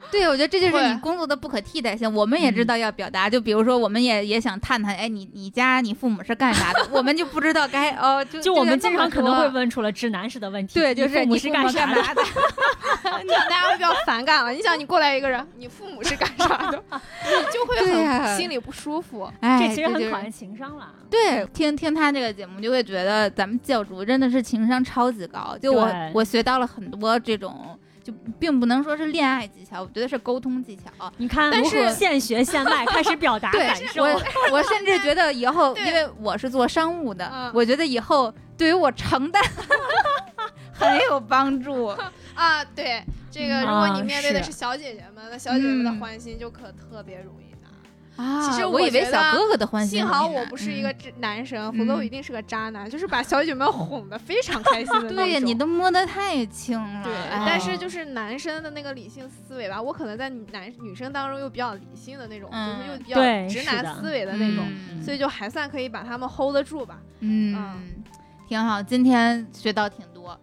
[0.11, 2.13] 对，我觉得这就是你工作的不可替代性。
[2.13, 6.87] 我们也知道要表达，就比如说，我们也也想探探，哎，你你家你父母是干啥的？
[6.91, 10.75] 我们就不知道该哦，就就我们经常可能会问出了直男式的问题。
[10.75, 11.95] 对，就是你是干啥的？
[13.23, 14.51] 你大家会比较反感了。
[14.51, 16.83] 你想，你过来一个人，你父母是干啥的？
[16.91, 19.31] 你就会很心里不舒服。
[19.41, 20.89] 哎，这其实很考验情商了。
[21.11, 25.57] 对，听听他这个节目，就会觉得咱们教主真的是情商超级高。
[25.61, 27.79] 就我我学到了很多这种。
[28.11, 31.13] 就并不能说是恋爱技巧，我觉得是沟通技巧。
[31.19, 34.03] 你看，但是现学现卖，开始表达感受。
[34.05, 39.43] 我我甚至觉得以后，因为我是做商务的，我觉得以后对于我承担
[40.73, 41.87] 很有帮助
[42.35, 42.65] 啊。
[42.75, 47.50] 对这个，如果你面对的是小姐姐们，那小姐姐们的欢心就可特别容易。
[48.21, 49.99] 啊，其实我以为小哥哥的欢心。
[49.99, 52.89] 幸好我不是一个男神，否则我一定是个渣男。
[52.89, 55.17] 就是把小姐妹哄得非常开心的那种。
[55.17, 57.03] 对呀，你都摸得太轻了。
[57.03, 64.65] 对，但是就是男生的那个理性思维吧，我可能在男女生当中又比较理性的那种，就是又比较直男思维的那种，
[65.03, 66.99] 所以就还算可以把他们 hold 得住吧。
[67.21, 67.57] 嗯，
[68.49, 68.83] 挺好。
[68.83, 70.39] 今天学到挺多，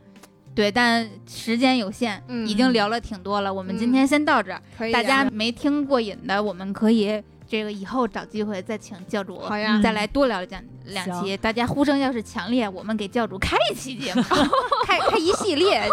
[0.56, 3.54] 对，但时间有限，已经聊了挺多了。
[3.54, 4.62] 我们今天先到这儿。
[4.92, 7.22] 大家没听过瘾的，我们可以。
[7.48, 14.22] 这个以后找机会再请教主，好呀，再来多聊讲两期，大家呼声要是强烈，我们给教主开一期节目，
[14.86, 15.84] 开开一系列。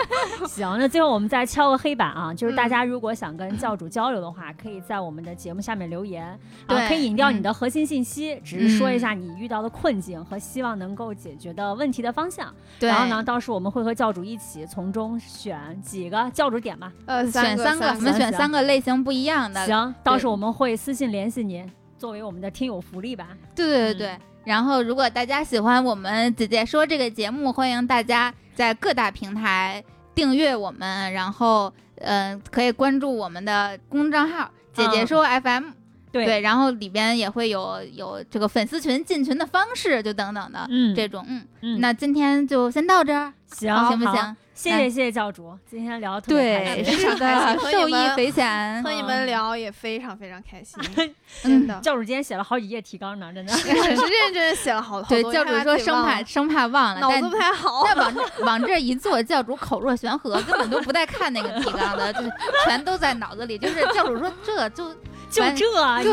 [0.48, 12.52] 行，那最后我们再敲个黑板啊，就是大家如果想跟教主交流的话，可以在我们的节目下面留言，啊，可以引掉你的核心信息，只是说一下你遇到的困境和希望能够解决的问题的方向。
[12.78, 19.64] 对，然后呢，到时候我们会和教主一起从中选几个教主点吧，呃，选三个，我们选三个类型不一样的。
[19.66, 23.28] 行，到时候我们会私信联系您，作为我们的听友福利吧。
[23.54, 24.18] 对对对对。
[24.50, 29.80] 然后，如果大家喜欢我们姐姐说这个节目，欢迎大家在各大平台
[30.12, 35.79] 订阅我们，然后，嗯，可以关注我们的公众账号“姐姐说 FM”。
[36.12, 41.80] 对，然后里边也会有有这个粉丝群进群的方式，就等等的，嗯，这种，嗯嗯。
[41.80, 44.36] 那今天就先到这儿，行行不行？
[44.52, 48.82] 谢谢谢谢教主，今天聊的特别开心，是的，受益匪浅。
[48.82, 50.78] 和你们聊也非常非常开心，
[51.42, 51.80] 真的。
[51.80, 55.08] 教主今天写了好几页提纲呢，真的，是认真写了好多。
[55.08, 57.84] 对，教主说生怕生怕忘了，脑子不太好。
[57.86, 62.20] 那往这往这一坐，教主口若悬河，根本都不带看那个提纲的，就
[62.66, 63.56] 全都在脑子里。
[63.56, 64.94] 就是教主说这就
[65.30, 66.10] 就这，就就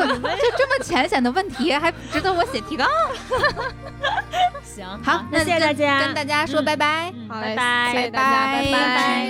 [0.57, 2.87] 这么浅显的问题，还值得我写提纲？
[4.63, 9.27] 行，好，那谢谢大家，跟大家说拜拜，好，拜拜，拜拜，拜拜。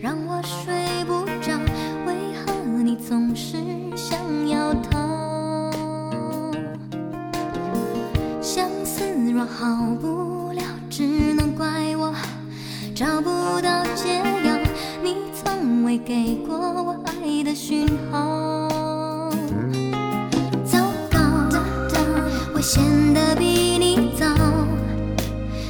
[0.00, 1.56] 让我睡不着，
[2.04, 2.52] 为何
[2.82, 3.56] 你总是
[3.96, 4.18] 想
[4.48, 5.70] 要逃？
[8.42, 11.04] 相思若好不了，只
[11.34, 12.12] 能怪我
[12.96, 14.20] 找不到解
[15.92, 18.78] 未给过我爱的讯号。
[20.64, 20.78] 糟
[21.10, 21.20] 糕，
[22.54, 22.82] 我陷
[23.12, 23.44] 得比
[23.76, 24.26] 你早，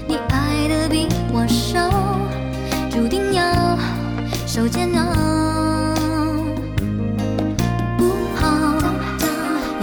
[0.06, 1.90] 你爱的比我少，
[2.88, 3.42] 注定要。
[4.46, 5.96] 受煎熬，
[7.98, 8.04] 不
[8.36, 8.78] 好，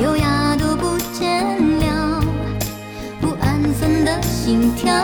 [0.01, 1.43] 优雅都不见
[1.79, 2.23] 了，
[3.19, 5.03] 不安分的心跳，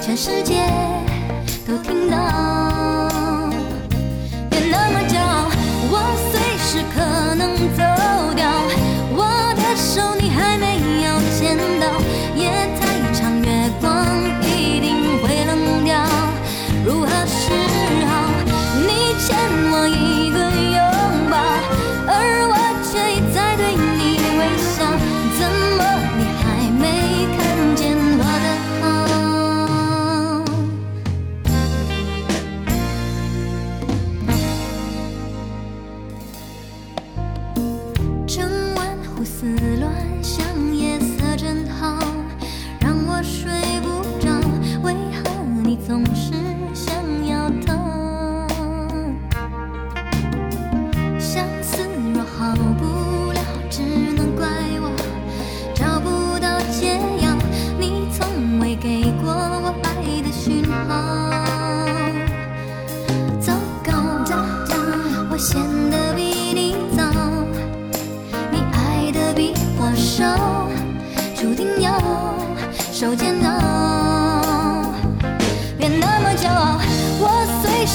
[0.00, 0.64] 全世界
[1.66, 2.59] 都听到。
[7.40, 7.82] 能走
[8.36, 8.69] 掉，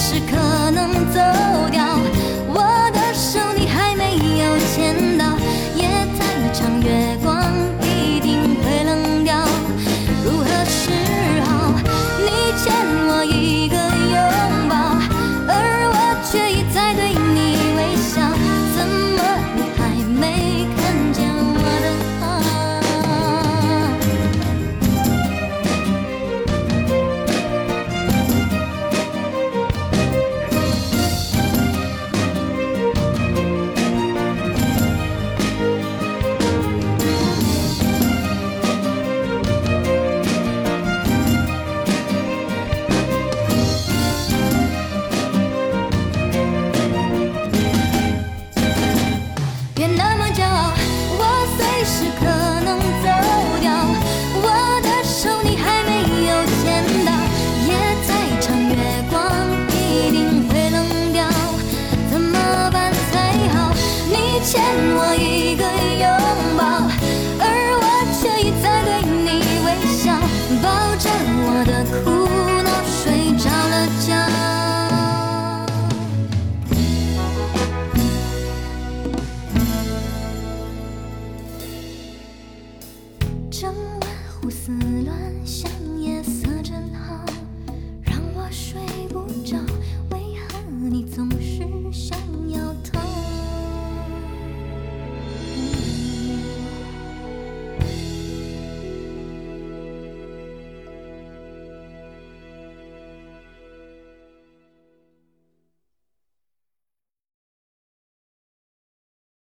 [0.06, 0.45] 时可